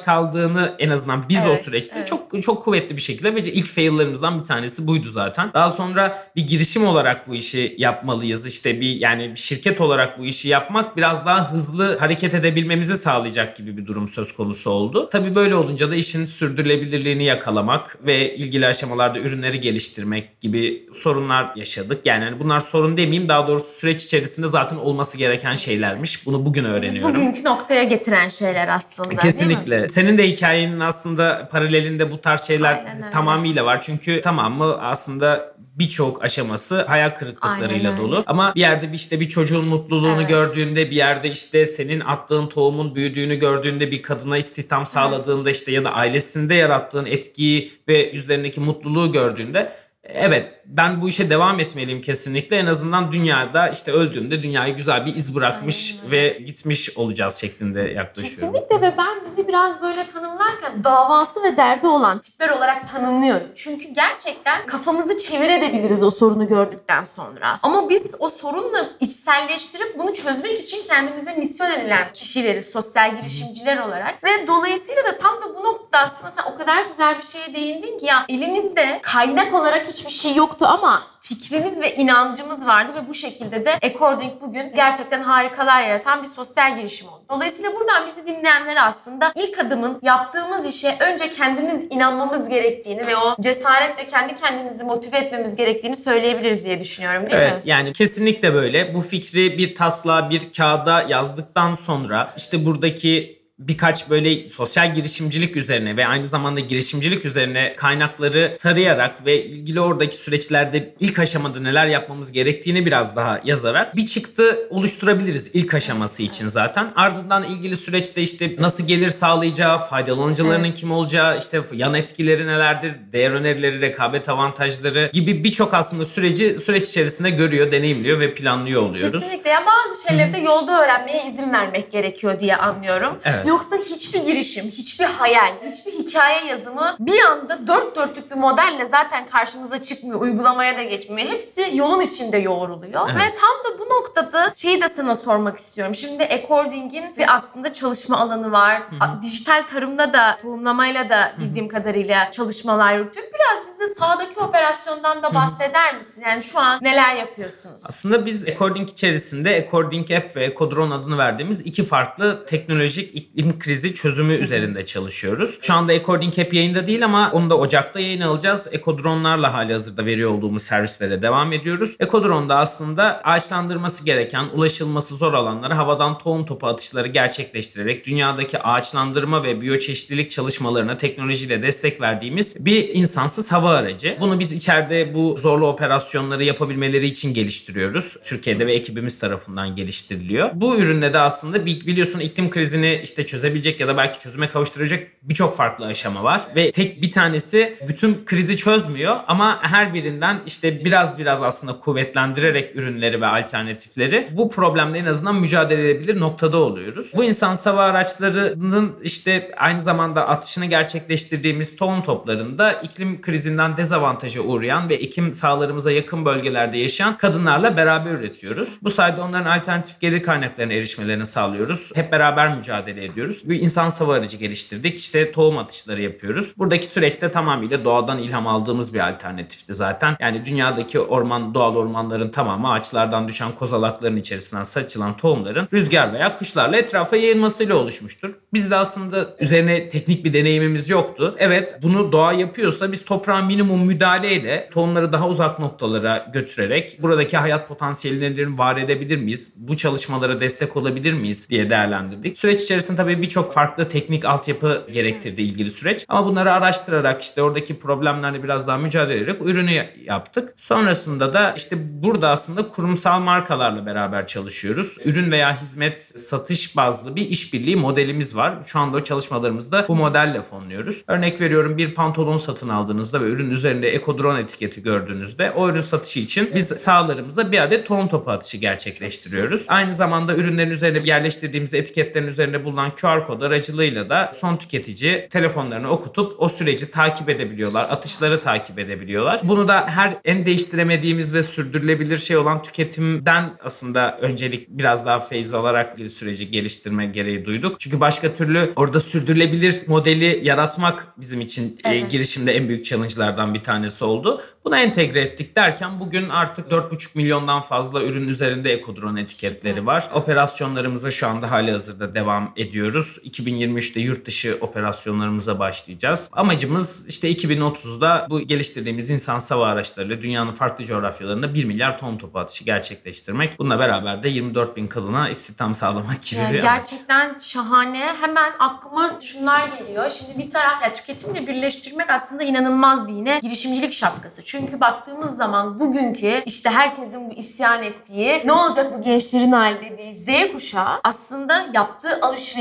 kaldığını 0.00 0.74
en 0.78 0.90
azından 0.90 1.24
biz 1.28 1.46
o 1.46 1.48
Evet, 1.48 1.62
süreçte 1.62 1.94
evet. 1.98 2.06
çok 2.06 2.42
çok 2.42 2.62
kuvvetli 2.64 2.96
bir 2.96 3.02
şekilde 3.02 3.34
ve 3.34 3.40
ilk 3.40 3.66
fail'larımızdan 3.66 4.40
bir 4.40 4.44
tanesi 4.44 4.86
buydu 4.86 5.08
zaten. 5.10 5.50
Daha 5.54 5.70
sonra 5.70 6.30
bir 6.36 6.46
girişim 6.46 6.86
olarak 6.86 7.28
bu 7.28 7.34
işi 7.34 7.74
yapmalıyız. 7.78 8.46
İşte 8.46 8.80
bir 8.80 8.96
yani 8.96 9.30
bir 9.30 9.38
şirket 9.38 9.80
olarak 9.80 10.18
bu 10.18 10.24
işi 10.24 10.48
yapmak 10.48 10.96
biraz 10.96 11.26
daha 11.26 11.52
hızlı 11.52 11.98
hareket 11.98 12.34
edebilmemizi 12.34 12.96
sağlayacak 12.96 13.56
gibi 13.56 13.76
bir 13.76 13.86
durum 13.86 14.08
söz 14.08 14.32
konusu 14.34 14.70
oldu. 14.70 15.08
Tabii 15.12 15.34
böyle 15.34 15.54
olunca 15.54 15.90
da 15.90 15.94
işin 15.94 16.26
sürdürülebilirliğini 16.26 17.24
yakalamak 17.24 17.98
ve 18.06 18.36
ilgili 18.36 18.66
aşamalarda 18.66 19.18
ürünleri 19.18 19.47
geliştirmek 19.56 20.40
gibi 20.40 20.86
sorunlar 20.94 21.52
yaşadık. 21.56 22.06
Yani 22.06 22.24
hani 22.24 22.40
bunlar 22.40 22.60
sorun 22.60 22.96
demeyeyim 22.96 23.28
daha 23.28 23.48
doğrusu 23.48 23.66
süreç 23.78 24.04
içerisinde 24.04 24.48
zaten 24.48 24.76
olması 24.76 25.18
gereken 25.18 25.54
şeylermiş. 25.54 26.26
Bunu 26.26 26.46
bugün 26.46 26.64
Sizi 26.64 26.78
öğreniyorum. 26.86 27.14
bugünkü 27.14 27.44
noktaya 27.44 27.84
getiren 27.84 28.28
şeyler 28.28 28.68
aslında 28.68 29.10
değil 29.10 29.16
mi? 29.16 29.22
Kesinlikle. 29.22 29.88
Senin 29.88 30.18
de 30.18 30.28
hikayenin 30.28 30.80
aslında 30.80 31.48
paralelinde 31.52 32.10
bu 32.10 32.20
tarz 32.20 32.40
şeyler 32.40 32.72
Aynen 32.78 32.96
öyle. 32.96 33.10
tamamıyla 33.10 33.64
var. 33.64 33.80
Çünkü 33.80 34.20
tamamı 34.20 34.78
aslında 34.80 35.57
birçok 35.78 36.24
aşaması 36.24 36.82
hayal 36.82 37.10
kırıklıklarıyla 37.10 37.90
Aynen 37.90 38.02
dolu. 38.02 38.24
Ama 38.26 38.54
bir 38.54 38.60
yerde 38.60 38.90
işte 38.94 39.20
bir 39.20 39.28
çocuğun 39.28 39.64
mutluluğunu 39.64 40.20
Evet. 40.20 40.28
gördüğünde, 40.28 40.90
bir 40.90 40.96
yerde 40.96 41.30
işte 41.30 41.66
senin 41.66 42.00
attığın 42.00 42.46
tohumun 42.46 42.94
büyüdüğünü 42.94 43.34
gördüğünde, 43.34 43.90
bir 43.90 44.02
kadına 44.02 44.36
istihdam 44.36 44.86
sağladığında 44.86 45.50
işte 45.50 45.72
ya 45.72 45.84
da 45.84 45.90
ailesinde 45.90 46.54
yarattığın 46.54 47.06
etkiyi 47.06 47.72
ve 47.88 48.10
yüzlerindeki 48.12 48.60
mutluluğu 48.60 49.12
gördüğünde 49.12 49.72
Evet 50.04 50.57
ben 50.68 51.02
bu 51.02 51.08
işe 51.08 51.30
devam 51.30 51.60
etmeliyim 51.60 52.02
kesinlikle. 52.02 52.56
En 52.56 52.66
azından 52.66 53.12
dünyada 53.12 53.68
işte 53.68 53.92
öldüğümde 53.92 54.42
dünyaya 54.42 54.72
güzel 54.72 55.06
bir 55.06 55.14
iz 55.16 55.34
bırakmış 55.34 55.94
Aynen 55.98 56.10
ve 56.10 56.38
gitmiş 56.46 56.96
olacağız 56.96 57.34
şeklinde 57.34 57.80
yaklaşıyorum. 57.80 58.54
Kesinlikle 58.54 58.80
ve 58.80 58.94
ben 58.98 59.24
bizi 59.24 59.48
biraz 59.48 59.82
böyle 59.82 60.06
tanımlarken 60.06 60.84
davası 60.84 61.42
ve 61.42 61.56
derdi 61.56 61.86
olan 61.86 62.18
tipler 62.18 62.48
olarak 62.48 62.92
tanımlıyorum. 62.92 63.46
Çünkü 63.54 63.88
gerçekten 63.88 64.66
kafamızı 64.66 65.18
çevirebiliriz 65.18 66.02
o 66.02 66.10
sorunu 66.10 66.48
gördükten 66.48 67.04
sonra. 67.04 67.58
Ama 67.62 67.88
biz 67.88 68.06
o 68.18 68.28
sorunla 68.28 68.90
içselleştirip 69.00 69.98
bunu 69.98 70.14
çözmek 70.14 70.60
için 70.60 70.86
kendimize 70.86 71.34
misyon 71.34 71.70
edilen 71.70 72.12
kişileriz, 72.12 72.70
sosyal 72.70 73.16
girişimciler 73.16 73.78
olarak. 73.78 74.24
Ve 74.24 74.46
dolayısıyla 74.46 75.04
da 75.04 75.16
tam 75.16 75.40
da 75.40 75.54
bu 75.54 75.64
noktada 75.64 76.02
aslında 76.02 76.30
sen 76.30 76.42
o 76.52 76.58
kadar 76.58 76.84
güzel 76.86 77.16
bir 77.16 77.22
şeye 77.22 77.54
değindin 77.54 77.98
ki 77.98 78.06
ya 78.06 78.24
elimizde 78.28 79.00
kaynak 79.02 79.54
olarak 79.54 79.86
hiçbir 79.86 80.12
şey 80.12 80.34
yoktu 80.58 80.66
ama 80.78 81.02
fikrimiz 81.20 81.80
ve 81.80 81.94
inancımız 81.94 82.66
vardı 82.66 82.92
ve 82.94 83.08
bu 83.08 83.14
şekilde 83.14 83.64
de 83.64 83.72
According 83.74 84.32
bugün 84.40 84.72
gerçekten 84.76 85.22
harikalar 85.22 85.82
yaratan 85.82 86.22
bir 86.22 86.26
sosyal 86.26 86.76
girişim 86.76 87.08
oldu. 87.08 87.22
Dolayısıyla 87.28 87.70
buradan 87.74 88.06
bizi 88.06 88.26
dinleyenlere 88.26 88.80
aslında 88.80 89.32
ilk 89.36 89.58
adımın 89.58 89.98
yaptığımız 90.02 90.66
işe 90.66 90.96
önce 91.00 91.30
kendimiz 91.30 91.86
inanmamız 91.90 92.48
gerektiğini 92.48 93.06
ve 93.06 93.16
o 93.16 93.36
cesaretle 93.40 94.06
kendi 94.06 94.34
kendimizi 94.34 94.84
motive 94.84 95.18
etmemiz 95.18 95.56
gerektiğini 95.56 95.96
söyleyebiliriz 95.96 96.64
diye 96.64 96.80
düşünüyorum 96.80 97.28
değil 97.28 97.40
evet 97.40 97.64
mi? 97.64 97.70
yani 97.70 97.92
kesinlikle 97.92 98.54
böyle. 98.54 98.94
Bu 98.94 99.00
fikri 99.00 99.58
bir 99.58 99.74
taslağa 99.74 100.30
bir 100.30 100.52
kağıda 100.52 101.06
yazdıktan 101.08 101.74
sonra 101.74 102.34
işte 102.36 102.66
buradaki 102.66 103.37
birkaç 103.58 104.10
böyle 104.10 104.48
sosyal 104.48 104.94
girişimcilik 104.94 105.56
üzerine 105.56 105.96
ve 105.96 106.06
aynı 106.06 106.26
zamanda 106.26 106.60
girişimcilik 106.60 107.24
üzerine 107.24 107.74
kaynakları 107.76 108.56
tarayarak 108.58 109.26
ve 109.26 109.44
ilgili 109.44 109.80
oradaki 109.80 110.16
süreçlerde 110.16 110.94
ilk 111.00 111.18
aşamada 111.18 111.60
neler 111.60 111.86
yapmamız 111.86 112.32
gerektiğini 112.32 112.86
biraz 112.86 113.16
daha 113.16 113.40
yazarak 113.44 113.96
bir 113.96 114.06
çıktı 114.06 114.58
oluşturabiliriz 114.70 115.50
ilk 115.54 115.74
aşaması 115.74 116.22
için 116.22 116.48
zaten. 116.48 116.92
Ardından 116.96 117.42
ilgili 117.44 117.76
süreçte 117.76 118.22
işte 118.22 118.54
nasıl 118.58 118.86
gelir 118.86 119.10
sağlayacağı, 119.10 119.78
faydalanıcılarının 119.78 120.64
Evet. 120.64 120.76
kim 120.76 120.92
olacağı, 120.92 121.38
işte 121.38 121.62
yan 121.72 121.94
etkileri 121.94 122.46
nelerdir, 122.46 122.92
değer 123.12 123.30
önerileri, 123.30 123.80
rekabet 123.80 124.28
avantajları 124.28 125.10
gibi 125.12 125.44
birçok 125.44 125.74
aslında 125.74 126.04
süreci 126.04 126.58
süreç 126.58 126.88
içerisinde 126.88 127.30
görüyor, 127.30 127.72
deneyimliyor 127.72 128.20
ve 128.20 128.34
planlıyor 128.34 128.82
oluyoruz. 128.82 129.12
Kesinlikle 129.12 129.50
ya 129.50 129.64
bazı 129.66 130.08
şeyleri 130.08 130.32
de 130.32 130.38
yolda 130.38 130.84
öğrenmeye 130.84 131.26
izin 131.26 131.52
vermek 131.52 131.90
gerekiyor 131.90 132.38
diye 132.38 132.56
anlıyorum. 132.56 133.18
Evet. 133.24 133.47
Yoksa 133.48 133.76
hiçbir 133.76 134.18
girişim, 134.24 134.64
hiçbir 134.70 135.04
hayal, 135.04 135.52
hiçbir 135.64 135.92
hikaye 135.92 136.44
yazımı 136.46 136.96
bir 137.00 137.20
anda 137.24 137.66
dört 137.66 137.96
dörtlük 137.96 138.30
bir 138.30 138.36
modelle 138.36 138.86
zaten 138.86 139.26
karşımıza 139.26 139.82
çıkmıyor, 139.82 140.20
uygulamaya 140.20 140.76
da 140.76 140.82
geçmiyor. 140.82 141.28
Hepsi 141.28 141.70
yolun 141.74 142.00
içinde 142.00 142.38
yoğruluyor. 142.38 143.08
Evet. 143.10 143.20
Ve 143.20 143.34
tam 143.34 143.50
da 143.74 143.78
bu 143.78 143.84
noktada 143.94 144.52
şeyi 144.54 144.80
de 144.82 144.88
sana 144.88 145.14
sormak 145.14 145.56
istiyorum. 145.56 145.94
Şimdi 145.94 146.24
According'in 146.24 147.16
bir 147.16 147.34
aslında 147.34 147.72
çalışma 147.72 148.18
alanı 148.18 148.52
var. 148.52 148.82
A- 149.00 149.22
Dijital 149.22 149.66
tarımda 149.66 150.12
da 150.12 150.38
tohumlamayla 150.42 151.08
da 151.08 151.32
bildiğim 151.38 151.68
kadarıyla 151.68 152.30
çalışmalar 152.30 152.96
yürütüyor. 152.98 153.26
Biraz 153.34 153.66
bize 153.66 153.94
sahadaki 153.94 154.40
operasyondan 154.40 155.22
da 155.22 155.34
bahseder 155.34 155.96
misin? 155.96 156.22
Yani 156.26 156.42
şu 156.42 156.58
an 156.58 156.78
neler 156.82 157.16
yapıyorsunuz? 157.16 157.82
Aslında 157.88 158.26
biz 158.26 158.48
According 158.48 158.90
içerisinde 158.90 159.66
According 159.66 160.10
App 160.10 160.36
ve 160.36 160.44
Ecodrone 160.44 160.94
adını 160.94 161.18
verdiğimiz 161.18 161.60
iki 161.60 161.84
farklı 161.84 162.46
teknolojik 162.46 163.32
iklim 163.38 163.58
krizi 163.58 163.94
çözümü 163.94 164.34
üzerinde 164.34 164.86
çalışıyoruz. 164.86 165.58
Şu 165.60 165.74
anda 165.74 165.92
According 165.92 166.38
App 166.38 166.54
yayında 166.54 166.86
değil 166.86 167.04
ama 167.04 167.30
onu 167.32 167.50
da 167.50 167.58
Ocak'ta 167.58 168.00
yayın 168.00 168.20
alacağız. 168.20 168.68
Ecodrone'larla 168.72 169.54
hali 169.54 169.72
hazırda 169.72 170.06
veriyor 170.06 170.30
olduğumuz 170.30 170.62
servislere 170.62 171.22
devam 171.22 171.52
ediyoruz. 171.52 171.96
Ecodrone 172.00 172.48
da 172.48 172.58
aslında 172.58 173.20
ağaçlandırması 173.24 174.04
gereken, 174.04 174.44
ulaşılması 174.54 175.14
zor 175.14 175.34
alanlara 175.34 175.76
havadan 175.76 176.18
tohum 176.18 176.46
topu 176.46 176.66
atışları 176.66 177.08
gerçekleştirerek 177.08 178.06
dünyadaki 178.06 178.58
ağaçlandırma 178.58 179.44
ve 179.44 179.60
biyoçeşitlilik 179.60 180.30
çalışmalarına 180.30 180.96
teknolojiyle 180.98 181.62
destek 181.62 182.00
verdiğimiz 182.00 182.56
bir 182.64 182.88
insansız 182.88 183.52
hava 183.52 183.70
aracı. 183.70 184.16
Bunu 184.20 184.40
biz 184.40 184.52
içeride 184.52 185.14
bu 185.14 185.36
zorlu 185.38 185.66
operasyonları 185.66 186.44
yapabilmeleri 186.44 187.06
için 187.06 187.34
geliştiriyoruz. 187.34 188.16
Türkiye'de 188.24 188.66
ve 188.66 188.72
ekibimiz 188.74 189.18
tarafından 189.18 189.76
geliştiriliyor. 189.76 190.50
Bu 190.54 190.76
üründe 190.76 191.12
de 191.12 191.18
aslında 191.18 191.66
bi- 191.66 191.86
biliyorsun 191.86 192.20
iklim 192.20 192.50
krizini 192.50 193.00
işte 193.04 193.27
çözebilecek 193.28 193.80
ya 193.80 193.88
da 193.88 193.96
belki 193.96 194.18
çözüme 194.18 194.48
kavuşturacak 194.48 195.06
birçok 195.22 195.56
farklı 195.56 195.86
aşama 195.86 196.24
var 196.24 196.40
ve 196.56 196.72
tek 196.72 197.02
bir 197.02 197.10
tanesi 197.10 197.78
bütün 197.88 198.24
krizi 198.24 198.56
çözmüyor 198.56 199.16
ama 199.26 199.58
her 199.62 199.94
birinden 199.94 200.40
işte 200.46 200.84
biraz 200.84 201.18
biraz 201.18 201.42
aslında 201.42 201.80
kuvvetlendirerek 201.80 202.76
ürünleri 202.76 203.20
ve 203.20 203.26
alternatifleri 203.26 204.28
bu 204.30 204.50
problemle 204.50 204.98
en 204.98 205.04
azından 205.04 205.34
mücadele 205.34 205.90
edebilir 205.90 206.20
noktada 206.20 206.56
oluyoruz. 206.56 207.12
Bu 207.16 207.24
insan 207.24 207.56
hava 207.68 207.84
araçlarının 207.84 208.96
işte 209.02 209.50
aynı 209.56 209.80
zamanda 209.80 210.28
atışını 210.28 210.66
gerçekleştirdiğimiz 210.66 211.76
tohum 211.76 212.02
toplarında 212.02 212.72
iklim 212.72 213.20
krizinden 213.20 213.76
dezavantaja 213.76 214.40
uğrayan 214.40 214.88
ve 214.88 214.94
ekim 214.94 215.34
sahalarımıza 215.34 215.90
yakın 215.90 216.24
bölgelerde 216.24 216.78
yaşayan 216.78 217.18
kadınlarla 217.18 217.76
beraber 217.76 218.10
üretiyoruz. 218.10 218.78
Bu 218.82 218.90
sayede 218.90 219.20
onların 219.20 219.58
alternatif 219.58 220.00
gelir 220.00 220.22
kaynaklarına 220.22 220.72
erişmelerini 220.72 221.26
sağlıyoruz. 221.26 221.90
Hep 221.94 222.12
beraber 222.12 222.56
mücadele 222.56 223.04
ediyoruz. 223.04 223.17
Bir 223.18 223.60
insan 223.60 223.90
hava 223.90 224.14
aracı 224.14 224.36
geliştirdik. 224.36 224.98
İşte 224.98 225.32
tohum 225.32 225.58
atışları 225.58 226.02
yapıyoruz. 226.02 226.54
Buradaki 226.58 226.86
süreçte 226.86 227.32
tamamıyla 227.32 227.84
doğadan 227.84 228.18
ilham 228.18 228.46
aldığımız 228.46 228.94
bir 228.94 229.08
alternatifti 229.08 229.74
zaten. 229.74 230.16
Yani 230.20 230.46
dünyadaki 230.46 231.00
orman, 231.00 231.54
doğal 231.54 231.76
ormanların 231.76 232.28
tamamı 232.28 232.72
ağaçlardan 232.72 233.28
düşen 233.28 233.52
kozalakların 233.52 234.16
içerisinden 234.16 234.64
saçılan 234.64 235.16
tohumların 235.16 235.68
rüzgar 235.72 236.12
veya 236.12 236.36
kuşlarla 236.36 236.76
etrafa 236.76 237.16
yayılmasıyla 237.16 237.74
oluşmuştur. 237.74 238.34
Biz 238.52 238.70
de 238.70 238.76
aslında 238.76 239.36
üzerine 239.40 239.88
teknik 239.88 240.24
bir 240.24 240.34
deneyimimiz 240.34 240.88
yoktu. 240.88 241.36
Evet 241.38 241.82
bunu 241.82 242.12
doğa 242.12 242.32
yapıyorsa 242.32 242.92
biz 242.92 243.04
toprağa 243.04 243.42
minimum 243.42 243.86
müdahaleyle 243.86 244.70
tohumları 244.72 245.12
daha 245.12 245.28
uzak 245.28 245.58
noktalara 245.58 246.30
götürerek 246.32 247.02
buradaki 247.02 247.36
hayat 247.36 247.68
potansiyellerini 247.68 248.58
var 248.58 248.76
edebilir 248.76 249.18
miyiz? 249.18 249.54
Bu 249.56 249.76
çalışmalara 249.76 250.40
destek 250.40 250.76
olabilir 250.76 251.12
miyiz 251.12 251.50
diye 251.50 251.70
değerlendirdik. 251.70 252.38
Süreç 252.38 252.62
içerisinde 252.62 252.97
tabii 252.98 253.22
birçok 253.22 253.52
farklı 253.52 253.88
teknik 253.88 254.24
altyapı 254.24 254.86
gerektirdi 254.92 255.42
ilgili 255.42 255.70
süreç. 255.70 256.04
Ama 256.08 256.26
bunları 256.26 256.52
araştırarak 256.52 257.22
işte 257.22 257.42
oradaki 257.42 257.78
problemlerle 257.78 258.42
biraz 258.42 258.68
daha 258.68 258.78
mücadele 258.78 259.18
ederek 259.18 259.42
ürünü 259.42 259.70
ya- 259.70 259.90
yaptık. 260.04 260.54
Sonrasında 260.56 261.32
da 261.32 261.54
işte 261.56 261.76
burada 262.02 262.28
aslında 262.28 262.68
kurumsal 262.68 263.20
markalarla 263.20 263.86
beraber 263.86 264.26
çalışıyoruz. 264.26 264.96
Ürün 265.04 265.30
veya 265.32 265.60
hizmet 265.62 266.02
satış 266.18 266.76
bazlı 266.76 267.16
bir 267.16 267.28
işbirliği 267.28 267.76
modelimiz 267.76 268.36
var. 268.36 268.54
Şu 268.66 268.78
anda 268.78 269.04
çalışmalarımızda 269.04 269.84
bu 269.88 269.96
modelle 269.96 270.42
fonluyoruz. 270.42 271.04
Örnek 271.08 271.40
veriyorum 271.40 271.76
bir 271.78 271.94
pantolon 271.94 272.36
satın 272.36 272.68
aldığınızda 272.68 273.20
ve 273.20 273.24
ürün 273.28 273.50
üzerinde 273.50 273.88
ekodron 273.88 274.36
etiketi 274.38 274.82
gördüğünüzde 274.82 275.50
o 275.50 275.68
ürün 275.68 275.80
satışı 275.80 276.20
için 276.20 276.50
biz 276.54 276.68
sahalarımızda 276.68 277.52
bir 277.52 277.58
adet 277.62 277.86
tohum 277.86 278.06
topu 278.08 278.30
atışı 278.30 278.56
gerçekleştiriyoruz. 278.56 279.64
Aynı 279.68 279.94
zamanda 279.94 280.34
ürünlerin 280.34 280.70
üzerine 280.70 281.08
yerleştirdiğimiz 281.08 281.74
etiketlerin 281.74 282.26
üzerinde 282.26 282.64
bulunan 282.64 282.87
QR 282.90 283.26
kod 283.26 283.42
aracılığıyla 283.42 284.10
da 284.10 284.30
son 284.34 284.56
tüketici 284.56 285.28
telefonlarını 285.28 285.88
okutup 285.90 286.34
o 286.38 286.48
süreci 286.48 286.90
takip 286.90 287.28
edebiliyorlar. 287.28 287.86
Atışları 287.90 288.40
takip 288.40 288.78
edebiliyorlar. 288.78 289.40
Bunu 289.44 289.68
da 289.68 289.86
her 289.88 290.16
en 290.24 290.46
değiştiremediğimiz 290.46 291.34
ve 291.34 291.42
sürdürülebilir 291.42 292.18
şey 292.18 292.36
olan 292.36 292.62
tüketimden 292.62 293.50
aslında 293.64 294.18
öncelik 294.20 294.68
biraz 294.68 295.06
daha 295.06 295.20
feyz 295.20 295.54
alarak 295.54 295.98
bir 295.98 296.08
süreci 296.08 296.50
geliştirme 296.50 297.06
gereği 297.06 297.44
duyduk. 297.44 297.80
Çünkü 297.80 298.00
başka 298.00 298.34
türlü 298.34 298.72
orada 298.76 299.00
sürdürülebilir 299.00 299.76
modeli 299.86 300.40
yaratmak 300.42 301.06
bizim 301.16 301.40
için 301.40 301.78
e, 301.84 301.88
Evet. 301.98 302.10
girişimde 302.10 302.52
en 302.52 302.68
büyük 302.68 302.84
challenge'lardan 302.84 303.54
bir 303.54 303.62
tanesi 303.62 304.04
oldu. 304.04 304.42
Bunu 304.64 304.76
entegre 304.76 305.20
ettik 305.20 305.56
derken 305.56 306.00
bugün 306.00 306.28
artık 306.28 306.72
4,5 306.72 307.08
milyondan 307.14 307.60
fazla 307.60 308.02
ürün 308.02 308.28
üzerinde 308.28 308.72
ekodron 308.72 309.16
etiketleri 309.16 309.86
var. 309.86 310.10
Operasyonlarımıza 310.14 311.10
şu 311.10 311.26
anda 311.26 311.50
hali 311.50 311.72
hazırda 311.72 312.14
devam 312.14 312.52
ediyoruz. 312.78 313.18
2023'te 313.24 314.00
yurt 314.00 314.26
dışı 314.26 314.58
operasyonlarımıza 314.60 315.58
başlayacağız. 315.58 316.28
Amacımız 316.32 317.04
işte 317.08 317.32
2030'da 317.32 318.26
bu 318.30 318.40
geliştirdiğimiz 318.40 319.10
insan 319.10 319.40
hava 319.50 319.66
araçlarıyla 319.66 320.22
dünyanın 320.22 320.50
farklı 320.52 320.84
coğrafyalarında 320.84 321.54
1 321.54 321.64
milyar 321.64 321.98
ton 321.98 322.16
topu 322.16 322.38
atışı 322.38 322.64
gerçekleştirmek. 322.64 323.58
Bununla 323.58 323.78
beraber 323.78 324.22
de 324.22 324.28
24 324.28 324.76
bin 324.76 324.86
kadına 324.86 325.28
istihdam 325.28 325.74
sağlamak 325.74 326.22
gibi 326.22 326.40
Yani 326.40 326.52
bir 326.54 326.64
amaç. 326.64 326.90
gerçekten 326.90 327.34
şahane. 327.34 328.06
Hemen 328.20 328.52
aklıma 328.58 329.18
şunlar 329.20 329.68
geliyor. 329.78 330.10
Şimdi 330.10 330.38
bir 330.38 330.48
tarafta 330.48 330.84
yani 330.84 330.94
tüketimle 330.94 331.46
birleştirmek 331.46 332.10
aslında 332.10 332.42
inanılmaz 332.42 333.08
bir 333.08 333.12
yine 333.12 333.38
girişimcilik 333.42 333.92
şapkası. 333.92 334.44
Çünkü 334.44 334.80
baktığımız 334.80 335.36
zaman 335.36 335.80
bugünkü 335.80 336.42
işte 336.46 336.70
herkesin 336.70 337.30
bu 337.30 337.34
isyan 337.34 337.82
ettiği 337.82 338.42
ne 338.44 338.52
olacak 338.52 338.98
bu 338.98 339.00
gençlerin 339.00 339.52
hali 339.52 339.90
dediği 339.90 340.14
Z 340.14 340.26
kuşağı 340.52 341.00
aslında 341.04 341.66
yaptığı 341.74 342.18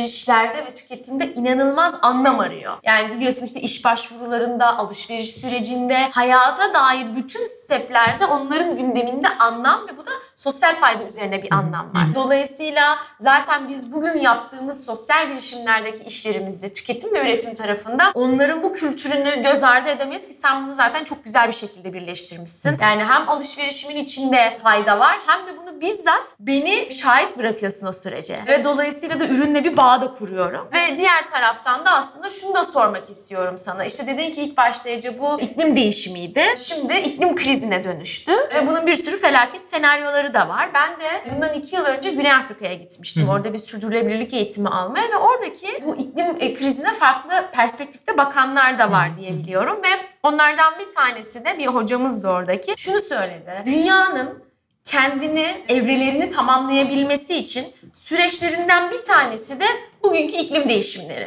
alışverişlerde 0.07 0.65
ve 0.65 0.73
tüketimde 0.73 1.33
inanılmaz 1.33 1.95
anlam 2.01 2.39
arıyor. 2.39 2.77
Yani 2.83 3.15
biliyorsun 3.15 3.45
işte 3.45 3.61
iş 3.61 3.85
başvurularında, 3.85 4.77
alışveriş 4.77 5.33
sürecinde, 5.33 6.09
hayata 6.09 6.73
dair 6.73 7.15
bütün 7.15 7.45
steplerde 7.45 8.25
onların 8.25 8.77
gündeminde 8.77 9.27
anlam 9.39 9.87
ve 9.87 9.97
bu 9.97 10.05
da 10.05 10.11
sosyal 10.37 10.75
fayda 10.75 11.03
üzerine 11.03 11.43
bir 11.43 11.53
anlam 11.53 11.93
var. 11.93 12.15
Dolayısıyla 12.15 12.99
zaten 13.19 13.69
biz 13.69 13.93
bugün 13.93 14.19
yaptığımız 14.19 14.85
sosyal 14.85 15.27
girişimlerdeki 15.27 16.03
işlerimizi 16.03 16.73
tüketim 16.73 17.13
ve 17.13 17.21
üretim 17.21 17.55
tarafında 17.55 18.11
onların 18.13 18.63
bu 18.63 18.73
kültürünü 18.73 19.43
göz 19.43 19.63
ardı 19.63 19.89
edemeyiz 19.89 20.27
ki 20.27 20.33
sen 20.33 20.65
bunu 20.65 20.73
zaten 20.73 21.03
çok 21.03 21.23
güzel 21.23 21.47
bir 21.47 21.53
şekilde 21.53 21.93
birleştirmişsin. 21.93 22.77
Yani 22.81 23.03
hem 23.03 23.29
alışverişimin 23.29 23.95
içinde 23.95 24.57
fayda 24.63 24.99
var 24.99 25.17
hem 25.27 25.47
de 25.47 25.57
bunu 25.57 25.81
bizzat 25.81 26.35
beni 26.39 26.91
şahit 26.91 27.37
bırakıyorsun 27.37 27.87
o 27.87 27.91
sürece. 27.91 28.39
Ve 28.47 28.63
dolayısıyla 28.63 29.19
da 29.19 29.25
ürünle 29.25 29.63
bir 29.63 29.77
bağ 29.77 30.01
da 30.01 30.13
kuruyorum. 30.13 30.67
Ve 30.73 30.97
diğer 30.97 31.29
taraftan 31.29 31.85
da 31.85 31.91
aslında 31.91 32.29
şunu 32.29 32.53
da 32.53 32.63
sormak 32.63 33.09
istiyorum 33.09 33.57
sana. 33.57 33.85
İşte 33.85 34.07
dedin 34.07 34.31
ki 34.31 34.41
ilk 34.41 34.57
başlayıcı 34.57 35.19
bu 35.19 35.41
iklim 35.41 35.75
değişimiydi. 35.75 36.43
Şimdi 36.57 36.93
iklim 36.93 37.35
krizine 37.35 37.83
dönüştü. 37.83 38.31
Ve 38.31 38.67
bunun 38.67 38.87
bir 38.87 38.93
sürü 38.93 39.17
felaket 39.19 39.63
senaryoları 39.63 40.26
da 40.33 40.49
var. 40.49 40.69
Ben 40.73 40.99
de 40.99 41.35
bundan 41.35 41.53
iki 41.53 41.75
yıl 41.75 41.85
önce 41.85 42.11
Güney 42.11 42.33
Afrika'ya 42.33 42.73
gitmiştim. 42.73 43.29
Orada 43.29 43.53
bir 43.53 43.57
sürdürülebilirlik 43.57 44.33
eğitimi 44.33 44.69
almaya 44.69 45.09
ve 45.09 45.17
oradaki 45.17 45.67
bu 45.85 45.95
iklim 45.95 46.35
e, 46.39 46.53
krizine 46.53 46.93
farklı 46.93 47.49
perspektifte 47.53 48.17
bakanlar 48.17 48.77
da 48.77 48.91
var 48.91 49.17
diye 49.17 49.33
biliyorum. 49.37 49.77
Ve 49.83 49.87
onlardan 50.23 50.73
bir 50.79 50.95
tanesi 50.95 51.45
de 51.45 51.57
bir 51.57 51.67
hocamız 51.67 52.23
da 52.23 52.31
oradaki 52.31 52.73
şunu 52.77 52.99
söyledi. 52.99 53.51
Dünyanın 53.65 54.43
kendini, 54.83 55.65
evrelerini 55.69 56.29
tamamlayabilmesi 56.29 57.35
için 57.35 57.65
süreçlerinden 57.93 58.91
bir 58.91 59.01
tanesi 59.01 59.59
de 59.59 59.65
bugünkü 60.03 60.35
iklim 60.35 60.69
değişimleri. 60.69 61.25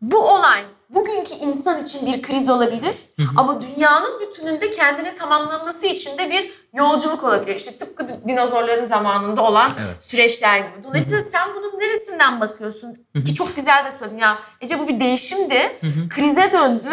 Bu 0.00 0.18
olay 0.18 0.60
bugünkü 0.90 1.34
insan 1.34 1.82
için 1.82 2.06
bir 2.06 2.22
kriz 2.22 2.48
olabilir 2.48 2.96
ama 3.36 3.60
dünyanın 3.62 4.20
bütününde 4.20 4.70
kendini 4.70 5.14
tamamlaması 5.14 5.86
için 5.86 6.18
de 6.18 6.30
bir 6.30 6.52
yolculuk 6.76 7.24
olabilir. 7.24 7.54
İşte 7.56 7.76
tıpkı 7.76 8.08
dinozorların 8.28 8.84
zamanında 8.84 9.42
olan 9.42 9.72
Evet. 9.86 10.04
süreçler 10.04 10.58
gibi. 10.58 10.84
Dolayısıyla 10.84 11.20
sen 11.20 11.48
bunun 11.56 11.78
neresinden 11.80 12.40
bakıyorsun? 12.40 13.06
Ki 13.26 13.34
çok 13.34 13.56
güzel 13.56 13.84
de 13.86 13.90
söyledin 13.90 14.18
ya 14.18 14.38
Ece 14.60 14.78
bu 14.78 14.88
bir 14.88 15.00
değişimdi. 15.00 15.78
Krize 16.10 16.52
döndü. 16.52 16.88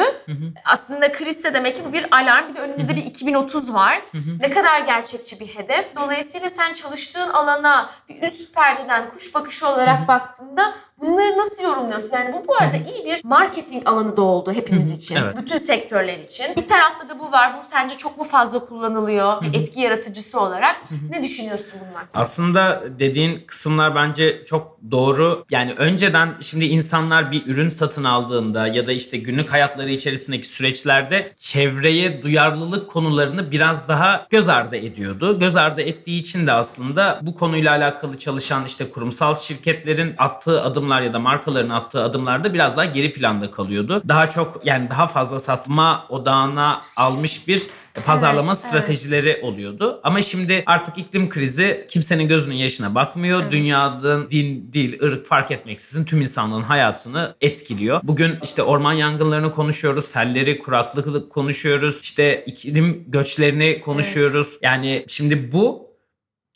Aslında 0.74 1.12
kriz 1.12 1.44
de 1.44 1.54
demek 1.54 1.76
ki 1.76 1.82
bu 1.90 1.94
bir 1.94 2.06
alarm. 2.16 2.50
Bir 2.50 2.56
de 2.56 2.60
önümüzde 2.60 2.96
bir 2.96 3.04
2030 3.06 3.74
var. 3.74 4.02
Ne 4.40 4.50
kadar 4.50 4.80
gerçekçi 4.80 5.40
bir 5.40 5.48
hedef. 5.48 5.96
Dolayısıyla 5.96 6.50
sen 6.50 6.74
çalıştığın 6.74 7.30
alana 7.30 7.90
bir 8.10 8.22
üst 8.22 8.54
perdeden 8.56 9.10
kuş 9.12 9.36
bakışı 9.36 9.68
olarak 9.68 10.08
baktığında 10.08 10.74
bunları 11.02 11.38
nasıl 11.38 11.64
yorumluyorsun? 11.64 12.18
Yani 12.18 12.34
bu 12.34 12.48
bu 12.48 12.56
arada 12.56 12.78
iyi 12.78 13.06
bir 13.06 13.22
marketing 13.24 13.88
alanı 13.88 14.18
da 14.18 14.22
oldu 14.22 14.52
hepimiz 14.54 14.92
için. 14.98 15.16
Evet. 15.16 15.38
Bütün 15.38 15.58
sektörler 15.58 16.18
için. 16.18 16.56
Bir 16.56 16.66
tarafta 16.66 17.10
da 17.10 17.20
bu 17.20 17.32
var. 17.32 17.56
Bu 17.60 17.68
sence 17.68 17.96
çok 17.98 18.18
mu 18.18 18.24
fazla 18.24 18.60
kullanılıyor? 18.60 19.42
Bir 19.42 19.60
etki 19.60 19.73
yaratıcısı 19.78 20.40
olarak. 20.40 20.76
Ne 21.10 21.24
düşünüyorsun 21.24 21.80
bunlar? 21.82 22.04
Aslında 22.14 22.84
dediğin 23.00 23.44
kısımlar 23.48 23.96
bence 23.96 24.44
çok 24.46 24.78
doğru. 24.92 25.46
Yani 25.52 25.74
önceden 25.74 26.36
şimdi 26.42 26.66
insanlar 26.66 27.32
bir 27.32 27.48
ürün 27.48 27.70
satın 27.70 28.04
aldığında 28.04 28.68
ya 28.68 28.86
da 28.86 28.92
işte 28.92 29.18
günlük 29.18 29.54
hayatları 29.54 29.92
içerisindeki 29.92 30.48
süreçlerde 30.50 31.32
çevreye 31.38 32.24
duyarlılık 32.24 32.90
konularını 32.90 33.52
biraz 33.52 33.88
daha 33.88 34.28
göz 34.30 34.50
ardı 34.50 34.76
ediyordu. 34.76 35.40
Göz 35.40 35.56
ardı 35.56 35.82
ettiği 35.82 36.20
için 36.20 36.48
de 36.48 36.52
aslında 36.52 37.20
bu 37.22 37.36
konuyla 37.36 37.72
alakalı 37.72 38.18
çalışan 38.18 38.66
işte 38.66 38.90
kurumsal 38.90 39.36
şirketlerin 39.36 40.16
attığı 40.18 40.62
adımlar 40.62 41.02
ya 41.02 41.14
da 41.14 41.20
markaların 41.20 41.70
attığı 41.70 42.04
adımlarda 42.04 42.54
biraz 42.54 42.78
daha 42.78 42.86
geri 42.86 43.14
planda 43.14 43.52
kalıyordu. 43.52 44.04
Daha 44.08 44.30
çok 44.30 44.62
yani 44.66 44.90
daha 44.90 45.08
fazla 45.08 45.40
satma 45.40 46.06
odağına 46.10 46.82
almış 46.96 47.48
bir 47.48 47.68
pazarlama 48.02 48.52
Evet, 48.52 48.58
stratejileri 48.58 49.40
oluyordu. 49.42 50.00
Ama 50.04 50.22
şimdi 50.22 50.64
artık 50.66 50.98
iklim 50.98 51.30
krizi 51.30 51.86
kimsenin 51.90 52.28
gözünün 52.28 52.56
yaşına 52.56 52.96
bakmıyor. 52.96 53.42
Evet. 53.42 53.52
Dünyanın 53.52 54.32
din, 54.32 54.70
dil, 54.74 55.02
ırk 55.04 55.26
fark 55.26 55.52
etmeksizin 55.52 56.06
tüm 56.06 56.22
insanlığın 56.22 56.62
hayatını 56.62 57.36
etkiliyor. 57.42 58.00
Bugün 58.04 58.38
işte 58.44 58.64
orman 58.64 58.94
yangınlarını 58.94 59.52
konuşuyoruz, 59.52 60.06
selleri, 60.06 60.60
kuraklık 60.60 61.32
konuşuyoruz. 61.32 62.00
İşte 62.02 62.44
iklim 62.46 63.04
göçlerini 63.08 63.82
konuşuyoruz. 63.82 64.58
Yani 64.62 65.06
şimdi 65.08 65.52
bu 65.52 65.93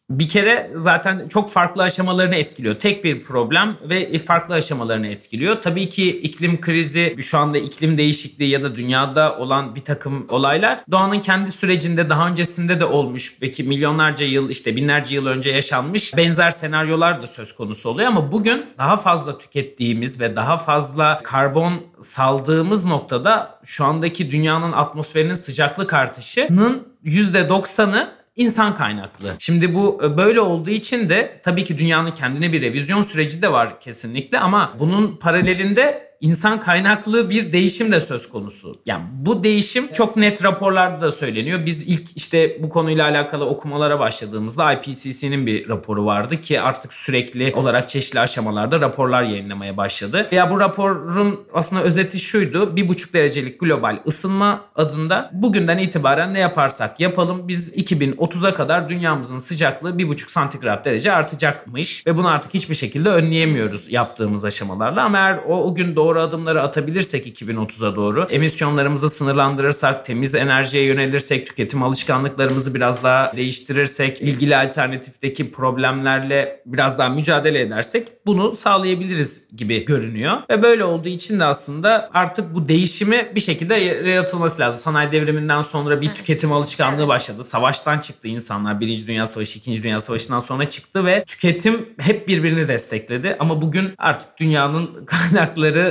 bir 0.10 0.28
kere 0.28 0.72
zaten 0.74 1.28
çok 1.28 1.50
farklı 1.50 1.84
aşamalarını 1.84 2.36
etkiliyor. 2.36 2.76
Tek 2.76 3.04
bir 3.04 3.22
problem 3.22 3.78
ve 3.90 4.20
farklı 4.20 4.56
aşamalarını 4.56 5.08
etkiliyor. 5.08 5.62
Tabii 5.62 5.90
ki 5.90 6.20
iklim 6.22 6.62
krizi, 6.62 7.16
şu 7.20 7.38
anda 7.38 7.58
iklim 7.58 7.98
değişikliği 7.98 8.50
ya 8.50 8.64
da 8.64 8.76
dünyada 8.76 9.38
olan 9.38 9.76
bir 9.76 9.82
takım 9.82 10.26
olaylar 10.30 10.80
doğanın 10.92 11.20
kendi 11.20 11.52
sürecinde 11.52 12.10
daha 12.10 12.28
öncesinde 12.28 12.80
de 12.80 12.86
olmuş. 12.86 13.42
Belki 13.42 13.64
milyonlarca 13.64 14.26
yıl 14.26 14.50
işte 14.50 14.76
binlerce 14.76 15.16
yıl 15.16 15.26
önce 15.26 15.50
yaşanmış 15.50 16.18
benzer 16.18 16.52
senaryolar 16.52 17.22
da 17.22 17.28
söz 17.28 17.56
konusu 17.56 17.90
oluyor 17.90 18.08
ama 18.08 18.32
bugün 18.32 18.66
daha 18.78 18.98
fazla 18.98 19.38
tükettiğimiz 19.38 20.22
ve 20.22 20.36
daha 20.36 20.58
fazla 20.58 21.22
karbon 21.24 21.74
saldığımız 22.00 22.86
noktada 22.86 23.60
şu 23.64 23.86
andaki 23.86 24.32
dünyanın 24.32 24.72
atmosferinin 24.72 25.34
sıcaklık 25.34 25.94
artışının 25.94 26.88
%90'ı 27.06 28.18
insan 28.38 28.78
kaynaklı. 28.78 29.36
Şimdi 29.40 29.76
bu 29.76 30.02
e, 30.04 30.18
böyle 30.18 30.42
olduğu 30.42 30.70
için 30.70 31.10
de 31.10 31.42
tabii 31.44 31.64
ki 31.64 31.78
dünyanın 31.78 32.12
kendine 32.12 32.54
bir 32.54 32.62
revizyon 32.62 33.02
süreci 33.02 33.42
de 33.42 33.52
var 33.52 33.80
kesinlikle 33.80 34.40
ama 34.40 34.74
bunun 34.80 35.18
paralelinde 35.18 36.07
insan 36.22 36.64
kaynaklı 36.64 37.30
bir 37.30 37.52
değişim 37.52 37.92
de 37.92 38.02
söz 38.02 38.30
konusu. 38.30 38.82
Yani 38.86 39.04
bu 39.12 39.44
değişim 39.44 39.94
çok 39.94 40.16
net 40.16 40.44
raporlarda 40.44 41.02
da 41.02 41.12
söyleniyor. 41.12 41.66
Biz 41.66 41.88
ilk 41.88 42.18
işte 42.18 42.64
bu 42.64 42.70
konuyla 42.70 43.06
alakalı 43.06 43.46
okumalara 43.46 44.00
başladığımızda 44.00 44.74
IPCC'nin 44.74 45.46
bir 45.46 45.70
raporu 45.70 46.06
vardı 46.06 46.42
ki 46.42 46.62
artık 46.62 46.94
sürekli 46.94 47.54
olarak 47.56 47.90
çeşitli 47.90 48.20
aşamalarda 48.20 48.82
raporlar 48.82 49.24
yayınlamaya 49.24 49.78
başladı. 49.78 50.28
Ya 50.32 50.50
bu 50.50 50.60
raporun 50.60 51.40
aslında 51.54 51.84
özeti 51.84 52.20
şuydu. 52.20 52.76
Bir 52.76 52.88
buçuk 52.88 53.14
derecelik 53.14 53.60
global 53.60 54.00
ısınma 54.08 54.62
adında 54.76 55.30
bugünden 55.34 55.78
itibaren 55.78 56.34
ne 56.34 56.40
yaparsak 56.40 57.00
yapalım 57.00 57.48
biz 57.48 57.74
2030'a 57.74 58.54
kadar 58.54 58.90
dünyamızın 58.90 59.38
sıcaklığı 59.38 59.98
bir 59.98 60.08
buçuk 60.08 60.32
santigrat 60.32 60.86
derece 60.86 61.12
artacakmış 61.12 62.08
ve 62.08 62.18
bunu 62.18 62.28
artık 62.28 62.54
hiçbir 62.54 62.76
şekilde 62.76 63.10
önleyemiyoruz 63.10 63.92
yaptığımız 63.92 64.46
aşamalarla 64.46 65.04
ama 65.04 65.18
eğer 65.18 65.40
o, 65.48 65.64
o 65.64 65.76
gün 65.76 65.96
doğru 65.96 66.07
adımları 66.16 66.62
atabilirsek 66.62 67.42
2030'a 67.42 67.96
doğru 67.96 68.28
emisyonlarımızı 68.30 69.10
sınırlandırırsak, 69.10 70.06
temiz 70.06 70.36
enerjiye 70.36 70.84
yönelirsek, 70.84 71.48
tüketim 71.48 71.84
alışkanlıklarımızı 71.84 72.76
biraz 72.76 73.04
daha 73.04 73.34
değiştirirsek, 73.36 74.22
ilgili 74.22 74.58
alternatifteki 74.58 75.52
problemlerle 75.52 76.62
biraz 76.66 77.00
daha 77.00 77.10
mücadele 77.10 77.62
edersek 77.62 78.08
bunu 78.26 78.56
sağlayabiliriz 78.56 79.42
gibi 79.56 79.86
görünüyor. 79.86 80.38
Ve 80.50 80.64
böyle 80.64 80.84
olduğu 80.84 81.08
için 81.10 81.40
de 81.40 81.44
aslında 81.44 82.10
artık 82.14 82.56
bu 82.56 82.70
değişimi 82.70 83.32
bir 83.36 83.40
şekilde 83.40 83.76
yaratılması 83.76 84.62
lazım. 84.62 84.80
Sanayi 84.80 85.12
devriminden 85.12 85.62
sonra 85.62 86.02
bir 86.02 86.08
Evet. 86.08 86.18
tüketim 86.18 86.52
alışkanlığı 86.52 87.00
Evet. 87.00 87.08
başladı. 87.08 87.44
Savaştan 87.44 88.00
çıktı 88.00 88.28
insanlar. 88.28 88.80
Birinci 88.80 89.08
Dünya 89.08 89.26
Savaşı, 89.26 89.60
İkinci 89.60 89.84
Dünya 89.84 90.02
Savaşı'ndan 90.02 90.40
sonra 90.40 90.70
çıktı 90.70 91.06
ve 91.06 91.24
tüketim 91.28 91.86
hep 92.00 92.28
birbirini 92.28 92.68
destekledi. 92.68 93.36
Ama 93.40 93.62
bugün 93.62 93.94
artık 93.98 94.38
dünyanın 94.38 94.90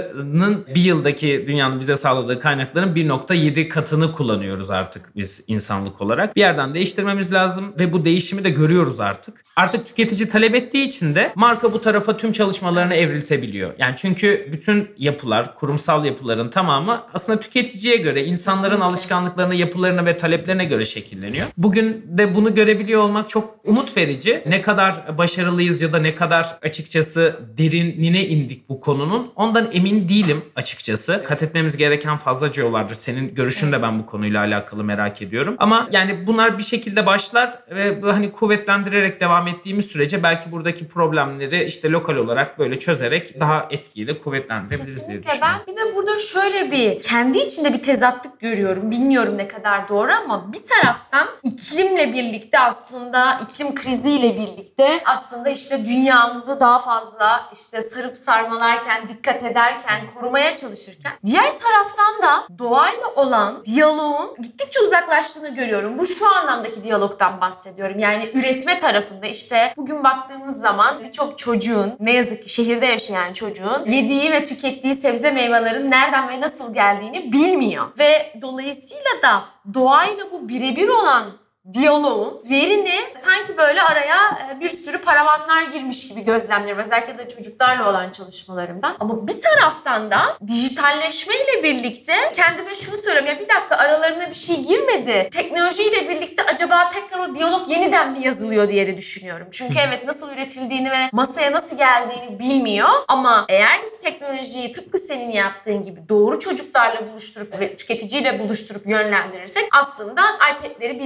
kaynaklarının 0.06 0.66
bir 0.74 0.80
yıldaki 0.80 1.44
dünyanın 1.48 1.80
bize 1.80 1.96
sağladığı 1.96 2.40
kaynakların 2.40 2.94
1.7 2.94 3.68
katını 3.68 4.12
kullanıyoruz 4.12 4.70
artık 4.70 5.16
biz 5.16 5.44
insanlık 5.46 6.00
olarak. 6.00 6.36
Bir 6.36 6.40
yerden 6.40 6.74
değiştirmemiz 6.74 7.32
lazım 7.32 7.74
ve 7.78 7.92
bu 7.92 8.04
değişimi 8.04 8.44
de 8.44 8.50
görüyoruz 8.50 9.00
artık. 9.00 9.46
Artık 9.56 9.86
tüketici 9.86 10.28
talep 10.28 10.54
ettiği 10.54 10.86
için 10.86 11.14
de 11.14 11.32
marka 11.34 11.72
bu 11.72 11.80
tarafa 11.80 12.16
tüm 12.16 12.32
çalışmalarını 12.32 12.94
evriltebiliyor. 12.94 13.72
Yani 13.78 13.94
çünkü 13.96 14.48
bütün 14.52 14.88
yapılar, 14.98 15.54
kurumsal 15.54 16.04
yapıların 16.04 16.50
tamamı 16.50 17.02
aslında 17.14 17.40
tüketiciye 17.40 17.96
göre, 17.96 18.24
insanların 18.24 18.62
Kesinlikle. 18.62 18.84
alışkanlıklarına, 18.84 19.54
yapılarına 19.54 20.06
ve 20.06 20.16
taleplerine 20.16 20.64
göre 20.64 20.84
şekilleniyor. 20.84 21.46
Bugün 21.56 22.04
de 22.08 22.34
bunu 22.34 22.54
görebiliyor 22.54 23.02
olmak 23.02 23.28
çok 23.28 23.54
umut 23.64 23.96
verici. 23.96 24.42
Ne 24.46 24.62
kadar 24.62 25.18
başarılıyız 25.18 25.80
ya 25.80 25.92
da 25.92 25.98
ne 25.98 26.14
kadar 26.14 26.58
açıkçası 26.62 27.36
derinine 27.58 28.26
indik 28.26 28.68
bu 28.68 28.80
konunun 28.80 29.32
ondan 29.36 29.68
emin 29.72 29.95
değilim 30.08 30.44
açıkçası. 30.56 31.24
Kat 31.28 31.42
etmemiz 31.42 31.76
gereken 31.76 32.16
fazlaca 32.16 32.62
yol 32.62 32.72
vardır. 32.72 32.94
Senin 32.94 33.34
görüşünü 33.34 33.72
de 33.72 33.82
ben 33.82 33.98
bu 33.98 34.06
konuyla 34.06 34.40
alakalı 34.40 34.84
merak 34.84 35.22
ediyorum. 35.22 35.56
Ama 35.58 35.88
yani 35.90 36.26
bunlar 36.26 36.58
bir 36.58 36.62
şekilde 36.62 37.06
başlar 37.06 37.58
ve 37.70 38.00
hani 38.00 38.32
kuvvetlendirerek 38.32 39.20
devam 39.20 39.48
ettiğimiz 39.48 39.86
sürece 39.86 40.22
belki 40.22 40.52
buradaki 40.52 40.88
problemleri 40.88 41.64
işte 41.64 41.90
lokal 41.90 42.16
olarak 42.16 42.58
böyle 42.58 42.78
çözerek 42.78 43.40
daha 43.40 43.66
etkiyle 43.70 44.18
kuvvetlendirebiliriz 44.18 44.86
diye 44.86 44.96
Kesinlikle 44.96 45.30
düşünüyorum. 45.30 45.58
ben 45.66 45.74
bir 45.74 45.80
de 45.80 45.96
burada 45.96 46.18
şöyle 46.18 46.70
bir 46.70 47.02
kendi 47.02 47.38
içinde 47.38 47.72
bir 47.72 47.82
tezatlık 47.82 48.40
görüyorum. 48.40 48.90
Bilmiyorum 48.90 49.38
ne 49.38 49.48
kadar 49.48 49.88
doğru 49.88 50.12
ama 50.12 50.52
bir 50.52 50.62
taraftan 50.62 51.28
iklimle 51.42 52.12
birlikte 52.12 52.58
aslında 52.58 53.40
iklim 53.44 53.74
kriziyle 53.74 54.36
birlikte 54.36 55.02
aslında 55.04 55.48
işte 55.48 55.86
dünyamızı 55.86 56.60
daha 56.60 56.78
fazla 56.78 57.48
işte 57.52 57.80
sarıp 57.80 58.16
sarmalarken, 58.16 59.08
dikkat 59.08 59.42
ederken, 59.42 59.85
korumaya 60.14 60.54
çalışırken 60.54 61.12
diğer 61.24 61.56
taraftan 61.56 62.22
da 62.22 62.58
doğayla 62.58 63.08
olan 63.16 63.64
diyaloğun 63.64 64.36
gittikçe 64.42 64.80
uzaklaştığını 64.80 65.54
görüyorum. 65.54 65.98
Bu 65.98 66.06
şu 66.06 66.36
anlamdaki 66.36 66.82
diyalogdan 66.82 67.40
bahsediyorum. 67.40 67.98
Yani 67.98 68.30
üretme 68.34 68.78
tarafında 68.78 69.26
işte 69.26 69.74
bugün 69.76 70.04
baktığımız 70.04 70.60
zaman 70.60 71.04
birçok 71.04 71.38
çocuğun 71.38 71.96
ne 72.00 72.12
yazık 72.12 72.42
ki 72.42 72.48
şehirde 72.48 72.86
yaşayan 72.86 73.32
çocuğun 73.32 73.84
yediği 73.86 74.32
ve 74.32 74.44
tükettiği 74.44 74.94
sebze 74.94 75.30
meyvelerin 75.30 75.90
nereden 75.90 76.28
ve 76.28 76.40
nasıl 76.40 76.74
geldiğini 76.74 77.32
bilmiyor. 77.32 77.84
Ve 77.98 78.32
dolayısıyla 78.42 79.22
da 79.22 79.44
doğayla 79.74 80.32
bu 80.32 80.48
birebir 80.48 80.88
olan 80.88 81.45
diyaloğun 81.72 82.42
yerini 82.44 82.94
sanki 83.14 83.56
böyle 83.56 83.82
araya 83.82 84.16
e, 84.50 84.60
bir 84.60 84.68
sürü 84.68 84.98
paravanlar 84.98 85.62
girmiş 85.62 86.08
gibi 86.08 86.24
gözlemliyorum. 86.24 86.82
Özellikle 86.82 87.18
de 87.18 87.28
çocuklarla 87.28 87.90
olan 87.90 88.10
çalışmalarımdan. 88.10 88.96
Ama 89.00 89.28
bir 89.28 89.40
taraftan 89.40 90.10
da 90.10 90.38
dijitalleşmeyle 90.46 91.62
birlikte 91.62 92.14
kendime 92.34 92.74
şunu 92.74 92.96
söylüyorum. 92.96 93.26
Ya 93.26 93.34
bir 93.40 93.48
dakika 93.48 93.76
aralarına 93.76 94.30
bir 94.30 94.34
şey 94.34 94.56
girmedi. 94.56 95.28
Teknolojiyle 95.32 96.08
birlikte 96.08 96.42
acaba 96.42 96.90
tekrar 96.90 97.18
o 97.18 97.34
diyalog 97.34 97.68
yeniden 97.68 98.12
mi 98.12 98.20
yazılıyor 98.20 98.68
diye 98.68 98.86
de 98.86 98.96
düşünüyorum. 98.96 99.48
Çünkü 99.50 99.78
evet 99.88 100.04
nasıl 100.04 100.32
üretildiğini 100.32 100.90
ve 100.90 101.08
masaya 101.12 101.52
nasıl 101.52 101.78
geldiğini 101.78 102.38
bilmiyor. 102.38 102.88
Ama 103.08 103.44
eğer 103.48 103.82
biz 103.84 104.00
teknolojiyi 104.00 104.72
tıpkı 104.72 104.98
senin 104.98 105.30
yaptığın 105.30 105.82
gibi 105.82 106.08
doğru 106.08 106.38
çocuklarla 106.38 107.08
buluşturup 107.10 107.60
ve 107.60 107.76
tüketiciyle 107.76 108.38
buluşturup 108.38 108.86
yönlendirirsek 108.86 109.64
aslında 109.72 110.22
iPad'leri, 110.52 110.98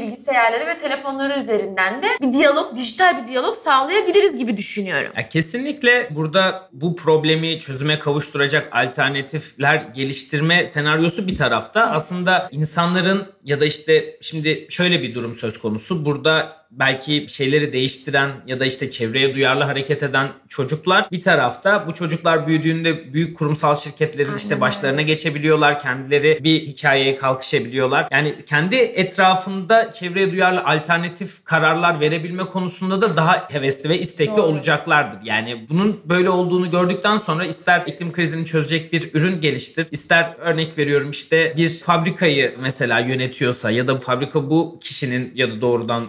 bilgisayarları 0.51 0.67
ve 0.67 0.77
telefonları 0.77 1.39
üzerinden 1.39 2.03
de 2.03 2.07
bir 2.23 2.33
diyalog, 2.33 2.77
dijital 2.77 3.21
bir 3.21 3.27
diyalog 3.27 3.55
sağlayabiliriz 3.55 4.37
gibi 4.37 4.57
düşünüyorum. 4.57 5.13
Ya 5.17 5.29
kesinlikle 5.29 6.09
burada 6.11 6.69
bu 6.73 6.97
problemi 6.97 7.59
çözüme 7.59 7.99
kavuşturacak 7.99 8.69
alternatifler 8.73 9.77
geliştirme 9.95 10.67
senaryosu 10.67 11.27
bir 11.27 11.35
tarafta. 11.35 11.91
Aslında 11.91 12.49
insanların 12.51 13.27
ya 13.45 13.61
da 13.61 13.65
işte 13.65 14.19
şimdi 14.21 14.67
şöyle 14.71 15.03
bir 15.03 15.15
durum 15.15 15.35
söz 15.35 15.59
konusu. 15.59 16.05
Burada 16.05 16.60
belki 16.71 17.27
şeyleri 17.29 17.73
değiştiren 17.73 18.31
ya 18.47 18.61
da 18.61 18.67
işte 18.67 18.91
çevreye 18.91 19.35
duyarlı 19.35 19.65
hareket 19.65 20.03
eden 20.03 20.29
çocuklar 20.49 21.07
bir 21.13 21.21
tarafta. 21.21 21.87
Bu 21.87 21.95
çocuklar 21.95 22.47
büyüdüğünde 22.47 23.13
büyük 23.13 23.37
kurumsal 23.37 23.75
şirketlerin 23.75 24.29
Aynen 24.29 24.37
işte 24.39 24.61
başlarına 24.61 25.03
geçebiliyorlar. 25.03 25.81
Kendileri 25.81 26.45
bir 26.45 26.67
hikayeye 26.67 27.17
kalkışabiliyorlar. 27.17 28.09
Yani 28.11 28.37
kendi 28.47 28.77
etrafında 28.77 29.91
çevreye 29.91 30.33
duyarlı 30.33 30.65
alternatif 30.65 31.45
kararlar 31.45 32.01
verebilme 32.01 32.43
konusunda 32.43 33.03
da 33.03 33.17
daha 33.17 33.49
hevesli 33.51 33.89
ve 33.89 33.99
istekli 33.99 34.37
Doğru. 34.37 34.43
olacaklardır. 34.43 35.19
Yani 35.25 35.67
bunun 35.71 36.01
böyle 36.05 36.31
olduğunu 36.31 36.71
gördükten 36.71 37.17
sonra 37.17 37.45
ister 37.45 37.83
iklim 37.87 38.13
krizini 38.13 38.47
çözecek 38.47 38.93
bir 38.93 39.15
ürün 39.15 39.41
geliştir, 39.41 39.87
ister 39.91 40.37
örnek 40.39 40.79
veriyorum 40.79 41.11
işte 41.11 41.55
bir 41.57 41.69
fabrikayı 41.69 42.55
mesela 42.61 42.99
yönetiyorsa 42.99 43.71
ya 43.71 43.89
da 43.89 43.97
bu 43.97 44.01
fabrika 44.01 44.51
bu 44.51 44.79
kişinin 44.81 45.33
ya 45.35 45.51
da 45.51 45.61
doğrudan 45.61 46.07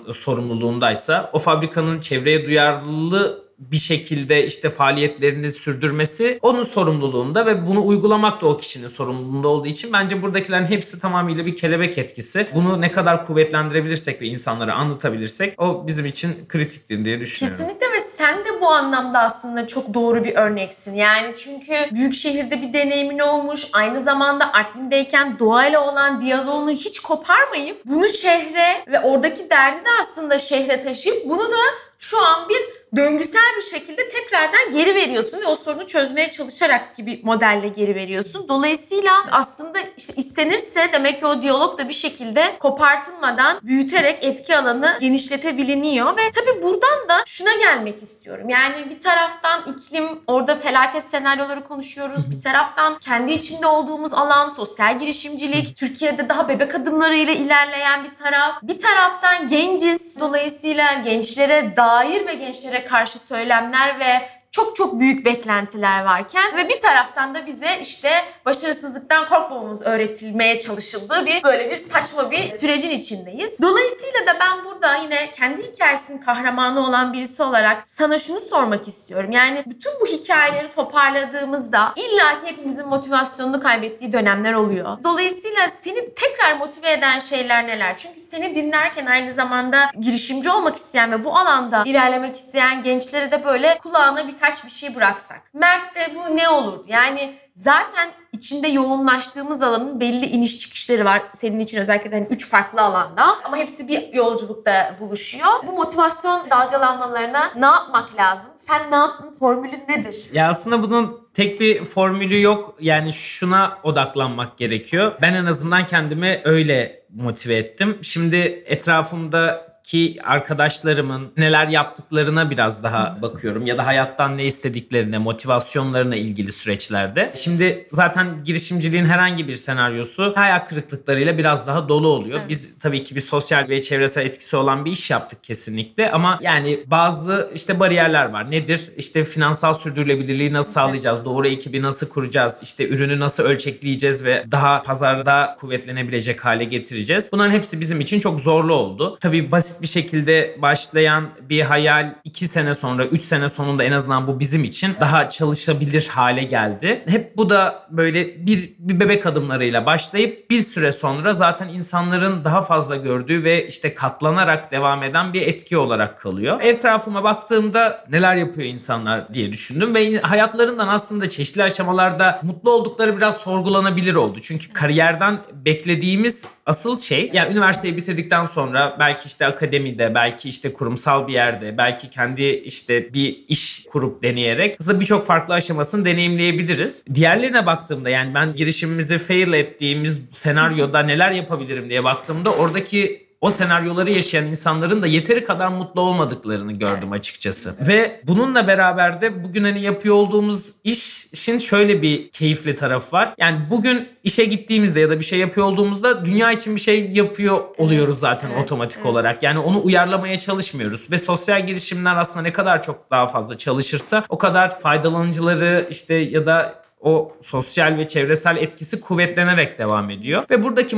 sorumluluğundaysa 0.52 1.30
o 1.34 1.40
fabrikanın 1.40 2.00
çevreye 2.00 2.46
duyarlı 2.46 3.42
bir 3.60 3.78
şekilde 3.78 4.46
işte 4.46 4.70
faaliyetlerini 4.70 5.52
sürdürmesi 5.52 6.40
onun 6.42 6.64
sorumluluğunda 6.64 7.46
ve 7.46 7.68
bunu 7.68 7.88
uygulamak 7.88 8.42
da 8.42 8.46
o 8.46 8.58
kişinin 8.58 8.88
sorumluluğunda 8.88 9.48
olduğu 9.48 9.68
için 9.68 9.94
bence 9.94 10.22
buradakilerin 10.22 10.66
hepsi 10.66 11.00
tamamıyla 11.00 11.46
bir 11.46 11.56
kelebek 11.56 11.98
etkisi. 11.98 12.48
Bunu 12.56 12.82
ne 12.82 12.92
kadar 12.92 13.26
kuvvetlendirebilirsek 13.26 14.22
ve 14.22 14.26
insanlara 14.26 14.74
anlatabilirsek 14.74 15.62
o 15.62 15.88
bizim 15.88 16.06
için 16.06 16.46
kritiktir 16.48 17.06
diye 17.06 17.20
düşünüyorum. 17.20 17.58
Kesinlikle 17.58 17.91
sen 18.22 18.46
de 18.46 18.62
bu 18.62 18.70
anlamda 18.70 19.20
aslında 19.20 19.68
çok 19.68 19.94
doğru 19.94 20.24
bir 20.24 20.36
örneksin. 20.36 20.96
Yani 20.96 21.34
çünkü 21.34 21.74
büyük 21.92 22.16
şehirde 22.16 22.62
bir 22.62 22.74
deneyimin 22.74 23.20
olmuş. 23.20 23.68
Aynı 23.74 24.00
zamanda 24.00 24.54
Artvin'deyken 24.54 25.40
doğayla 25.40 25.92
olan 25.92 26.22
diyaloğunu 26.22 26.72
hiç 26.72 27.00
koparmayıp 27.00 27.86
bunu 27.86 28.08
şehre 28.08 28.84
ve 28.88 29.00
oradaki 29.00 29.50
derdi 29.50 29.86
de 29.86 29.90
aslında 30.00 30.40
şehre 30.40 30.80
taşıyıp 30.80 31.30
bunu 31.30 31.52
da 31.52 31.62
şu 32.00 32.26
an 32.26 32.50
bir 32.50 32.81
döngüsel 32.96 33.56
bir 33.58 33.62
şekilde 33.62 34.08
tekrardan 34.08 34.72
geri 34.72 34.96
veriyorsun 34.96 35.42
ve 35.42 35.46
o 35.46 35.56
sorunu 35.56 35.88
çözmeye 35.88 36.30
çalışarak 36.30 36.96
gibi 36.96 37.22
modelle 37.24 37.68
geri 37.68 37.96
veriyorsun. 37.96 38.46
Dolayısıyla 38.50 39.12
aslında 39.32 39.80
işte 39.98 40.14
istenirse 40.18 40.90
demek 40.94 41.20
ki 41.20 41.26
o 41.26 41.42
diyalog 41.42 41.78
da 41.78 41.90
bir 41.90 41.94
şekilde 41.94 42.58
kopartılmadan 42.60 43.60
büyüterek 43.64 44.24
etki 44.24 44.58
alanı 44.58 44.98
genişletebiliniyor 45.02 46.18
ve 46.18 46.30
tabii 46.30 46.64
buradan 46.64 47.10
da 47.10 47.24
şuna 47.26 47.56
gelmek 47.56 48.02
istiyorum. 48.02 48.50
Yani 48.50 48.90
bir 48.90 49.00
taraftan 49.00 49.66
iklim, 49.74 50.20
orada 50.28 50.56
felaket 50.56 51.04
senaryoları 51.04 51.64
konuşuyoruz. 51.64 52.32
Bir 52.32 52.40
taraftan 52.40 53.00
kendi 53.00 53.32
içinde 53.32 53.68
olduğumuz 53.68 54.14
alan, 54.14 54.48
sosyal 54.48 55.00
girişimcilik, 55.00 55.76
Türkiye'de 55.76 56.30
daha 56.30 56.50
bebek 56.50 56.76
adımlarıyla 56.76 57.34
ilerleyen 57.34 58.04
bir 58.04 58.14
taraf. 58.14 58.56
Bir 58.64 58.80
taraftan 58.80 59.48
genciz. 59.48 60.20
Dolayısıyla 60.20 60.94
gençlere 60.94 61.74
dair 61.78 62.28
ve 62.28 62.34
gençlere 62.34 62.81
karşı 62.86 63.20
söylemler 63.20 64.00
ve 64.00 64.41
çok 64.52 64.76
çok 64.76 65.00
büyük 65.00 65.26
beklentiler 65.26 66.06
varken 66.06 66.58
ve 66.58 66.70
bir 66.70 66.80
taraftan 66.80 67.34
da 67.34 67.46
bize 67.46 67.80
işte 67.82 68.12
başarısızlıktan 68.46 69.26
korkmamamız 69.26 69.82
öğretilmeye 69.82 70.58
çalışıldığı 70.60 71.26
bir 71.26 71.44
böyle 71.44 71.70
bir 71.72 71.78
saçma 71.78 72.32
bir 72.32 72.50
sürecin 72.50 72.90
içindeyiz. 72.90 73.58
Dolayısıyla 73.62 74.28
da 74.28 74.40
ben 74.40 74.66
burada 74.66 74.96
yine 74.96 75.32
kendi 75.32 75.64
hikayesinin 75.64 76.18
kahramanı 76.18 76.88
olan 76.88 77.14
birisi 77.14 77.44
olarak 77.44 77.82
sana 77.86 78.18
şunu 78.18 78.40
sormak 78.40 78.88
istiyorum. 78.88 79.32
Yani 79.32 79.64
bütün 79.66 79.92
bu 80.02 80.06
hikayeleri 80.06 80.70
toparladığımızda 80.70 81.94
illaki 81.96 82.52
hepimizin 82.52 82.88
motivasyonunu 82.88 83.60
kaybettiği 83.60 84.14
dönemler 84.14 84.54
oluyor. 84.54 84.98
Dolayısıyla 85.04 85.68
seni 85.82 86.14
tekrar 86.14 86.58
motive 86.58 86.92
eden 86.92 87.20
şeyler 87.20 87.68
neler? 87.68 87.98
Çünkü 87.98 88.20
seni 88.20 88.56
dinlerken 88.56 89.06
aynı 89.06 89.32
zamanda 89.32 89.90
girişimci 90.00 90.50
olmak 90.50 90.76
isteyen 90.76 91.12
ve 91.12 91.24
bu 91.24 91.38
alanda 91.38 91.84
ilerlemek 91.86 92.36
isteyen 92.36 92.82
gençlere 92.82 93.32
de 93.32 93.46
böyle 93.46 93.78
kulağına 93.78 94.28
birkaç 94.42 94.66
bir 94.66 94.70
şey 94.70 94.96
bıraksak. 94.96 95.42
Mert 95.54 95.96
de 95.96 96.16
bu 96.16 96.36
ne 96.36 96.50
olur? 96.50 96.86
Yani 96.88 97.36
zaten 97.54 98.12
içinde 98.32 98.68
yoğunlaştığımız 98.68 99.64
alanın 99.64 100.00
belli 100.00 100.26
iniş 100.26 100.60
çıkışları 100.60 101.06
var. 101.06 101.22
Senin 101.34 101.60
için 101.60 101.78
özellikle 101.78 102.12
hani 102.12 102.28
üç 102.30 102.50
farklı 102.50 102.82
alanda 102.82 103.24
ama 103.44 103.58
hepsi 103.58 103.88
bir 103.88 104.14
yolculukta 104.14 104.96
buluşuyor. 105.00 105.48
Bu 105.68 105.72
motivasyon 105.72 106.50
dalgalanmalarına 106.50 107.52
ne 107.56 107.66
yapmak 107.66 108.18
lazım? 108.18 108.52
Sen 108.56 108.92
ne 108.92 108.96
yaptın? 108.96 109.36
Formülün 109.40 109.84
nedir? 109.90 110.30
Ya 110.34 110.50
aslında 110.50 110.82
bunun 110.84 111.30
tek 111.34 111.60
bir 111.60 111.86
formülü 111.86 112.42
yok. 112.42 112.76
Yani 112.80 113.14
şuna 113.14 113.78
odaklanmak 113.84 114.58
gerekiyor. 114.58 115.12
Ben 115.22 115.34
en 115.34 115.46
azından 115.46 115.88
kendimi 115.88 116.42
öyle 116.44 117.04
motive 117.16 117.56
ettim. 117.56 117.98
Şimdi 118.02 118.64
etrafımda 118.66 119.71
ki 119.84 120.18
arkadaşlarımın 120.24 121.32
neler 121.38 121.68
yaptıklarına 121.68 122.50
biraz 122.50 122.84
daha 122.84 123.22
bakıyorum 123.22 123.66
ya 123.66 123.78
da 123.78 123.86
hayattan 123.86 124.38
ne 124.38 124.46
istediklerine, 124.46 125.18
motivasyonlarına 125.18 126.16
ilgili 126.16 126.52
süreçlerde. 126.52 127.32
Şimdi 127.36 127.88
zaten 127.92 128.44
girişimciliğin 128.44 129.06
herhangi 129.06 129.48
bir 129.48 129.56
senaryosu 129.56 130.34
hayal 130.36 130.60
kırıklıklarıyla 130.60 131.38
biraz 131.38 131.68
daha 131.68 131.90
dolu 131.90 132.08
oluyor. 132.08 132.40
Evet. 132.40 132.50
Biz 132.50 132.80
tabii 132.80 133.04
ki 133.04 133.16
bir 133.16 133.22
sosyal 133.22 133.70
ve 133.70 133.82
çevresel 133.82 134.26
etkisi 134.26 134.56
olan 134.58 134.86
bir 134.86 134.92
iş 134.92 135.10
yaptık 135.10 135.44
kesinlikle 135.44 136.12
ama 136.12 136.40
yani 136.42 136.84
bazı 136.88 137.52
işte 137.56 137.80
bariyerler 137.80 138.30
var. 138.30 138.52
Nedir? 138.52 138.92
İşte 138.98 139.26
finansal 139.26 139.74
sürdürülebilirliği 139.74 140.54
nasıl 140.54 140.70
Kesinlikle. 140.70 140.74
sağlayacağız? 140.74 141.26
Doğru 141.26 141.48
ekibi 141.48 141.82
nasıl 141.82 142.10
kuracağız? 142.10 142.60
İşte 142.64 142.88
ürünü 142.88 143.20
nasıl 143.20 143.44
ölçekleyeceğiz 143.44 144.26
ve 144.26 144.44
daha 144.52 144.84
pazarda 144.84 145.56
kuvvetlenebilecek 145.60 146.46
hale 146.46 146.64
getireceğiz? 146.64 147.30
Bunların 147.34 147.52
hepsi 147.52 147.82
bizim 147.82 148.02
için 148.02 148.20
çok 148.20 148.40
zorlu 148.40 148.74
oldu. 148.74 149.18
Tabii 149.22 149.52
basit 149.52 149.71
bir 149.82 149.88
şekilde 149.88 150.58
başlayan 150.62 151.30
bir 151.50 151.62
hayal 151.62 152.16
2 152.24 152.48
sene 152.48 152.74
sonra, 152.74 153.06
3 153.06 153.22
sene 153.22 153.50
sonunda 153.50 153.84
en 153.84 153.92
azından 153.92 154.28
bu 154.28 154.40
bizim 154.40 154.64
için 154.64 154.96
daha 155.00 155.28
çalışabilir 155.28 156.08
hale 156.08 156.44
geldi. 156.44 157.04
Hep 157.08 157.38
bu 157.38 157.50
da 157.50 157.88
böyle 157.90 158.46
bir, 158.46 158.76
bir 158.80 159.00
bebek 159.00 159.26
adımlarıyla 159.26 159.86
başlayıp 159.86 160.50
bir 160.50 160.62
süre 160.62 160.92
sonra 160.92 161.34
zaten 161.34 161.70
insanların 161.70 162.44
daha 162.44 162.62
fazla 162.62 162.96
gördüğü 162.96 163.44
ve 163.44 163.68
işte 163.68 163.96
katlanarak 163.96 164.72
devam 164.72 165.04
eden 165.04 165.34
bir 165.34 165.42
etki 165.42 165.78
olarak 165.78 166.20
kalıyor. 166.20 166.62
Etrafıma 166.62 167.24
baktığımda 167.24 168.06
neler 168.10 168.36
yapıyor 168.36 168.68
insanlar 168.68 169.34
diye 169.34 169.52
düşündüm 169.52 169.96
ve 169.96 170.22
hayatlarından 170.22 170.88
aslında 170.88 171.30
çeşitli 171.30 171.64
aşamalarda 171.64 172.40
mutlu 172.44 172.72
oldukları 172.72 173.18
biraz 173.18 173.38
sorgulanabilir 173.38 174.16
oldu. 174.16 174.40
Çünkü 174.42 174.74
kariyerden 174.74 175.40
beklediğimiz 175.54 176.46
asıl 176.66 176.98
şey 176.98 177.30
yani 177.34 177.52
üniversiteyi 177.54 177.98
bitirdikten 177.98 178.46
sonra 178.46 178.96
belki 179.00 179.28
işte 179.28 179.46
akademide, 179.62 180.16
belki 180.16 180.50
işte 180.50 180.74
kurumsal 180.74 181.28
bir 181.28 181.34
yerde, 181.34 181.78
belki 181.78 182.10
kendi 182.10 182.44
işte 182.44 183.14
bir 183.14 183.40
iş 183.48 183.84
kurup 183.92 184.24
deneyerek 184.24 184.76
aslında 184.80 185.00
birçok 185.00 185.26
farklı 185.26 185.54
aşamasını 185.54 186.06
deneyimleyebiliriz. 186.06 187.04
Diğerlerine 187.14 187.66
baktığımda 187.66 188.10
yani 188.10 188.34
ben 188.34 188.56
girişimimizi 188.56 189.18
fail 189.20 189.54
ettiğimiz 189.54 190.22
senaryoda 190.32 191.00
neler 191.00 191.32
yapabilirim 191.32 191.90
diye 191.90 192.04
baktığımda 192.04 192.54
oradaki 192.54 193.31
o 193.42 193.52
senaryoları 193.52 194.12
yaşayan 194.12 194.46
insanların 194.46 195.02
da 195.02 195.08
yeteri 195.08 195.44
kadar 195.44 195.68
mutlu 195.68 196.02
olmadıklarını 196.02 196.72
gördüm 196.72 197.12
açıkçası. 197.12 197.76
Ve 197.88 198.22
bununla 198.28 198.68
beraber 198.68 199.22
de 199.22 199.44
bugün 199.44 199.64
hani 199.64 199.82
yapıyor 199.82 200.16
olduğumuz 200.16 200.72
iş 200.84 201.28
işin 201.32 201.60
şöyle 201.60 202.02
bir 202.02 202.30
keyifli 202.30 202.76
tarafı 202.76 203.16
var. 203.16 203.34
Yani 203.38 203.60
bugün 203.70 204.10
işe 204.24 204.46
gittiğimizde 204.46 205.00
ya 205.00 205.10
da 205.10 205.20
bir 205.20 205.26
şey 205.26 205.40
yapıyor 205.40 205.68
olduğumuzda 205.68 206.26
dünya 206.26 206.52
için 206.52 206.76
bir 206.76 206.82
şey 206.82 207.12
yapıyor 207.12 207.62
oluyoruz 207.78 208.20
zaten 208.20 208.50
evet, 208.50 208.64
otomatik 208.64 208.98
evet. 208.98 209.12
olarak. 209.12 209.44
Yani 209.44 209.60
onu 209.60 209.82
uyarlamaya 209.84 210.40
çalışmıyoruz 210.40 211.12
ve 211.12 211.18
sosyal 211.18 211.68
girişimler 211.68 212.16
aslında 212.16 212.42
ne 212.42 212.54
kadar 212.54 212.84
çok 212.84 213.12
daha 213.12 213.28
fazla 213.28 213.58
çalışırsa 213.58 214.24
o 214.30 214.38
kadar 214.38 214.80
faydalanıcıları 214.80 215.88
işte 215.90 216.14
ya 216.14 216.46
da 216.46 216.82
o 217.00 217.38
sosyal 217.42 217.98
ve 217.98 218.08
çevresel 218.08 218.58
etkisi 218.58 219.02
kuvvetlenerek 219.02 219.80
devam 219.80 220.10
ediyor. 220.10 220.44
Ve 220.50 220.64
buradaki 220.64 220.96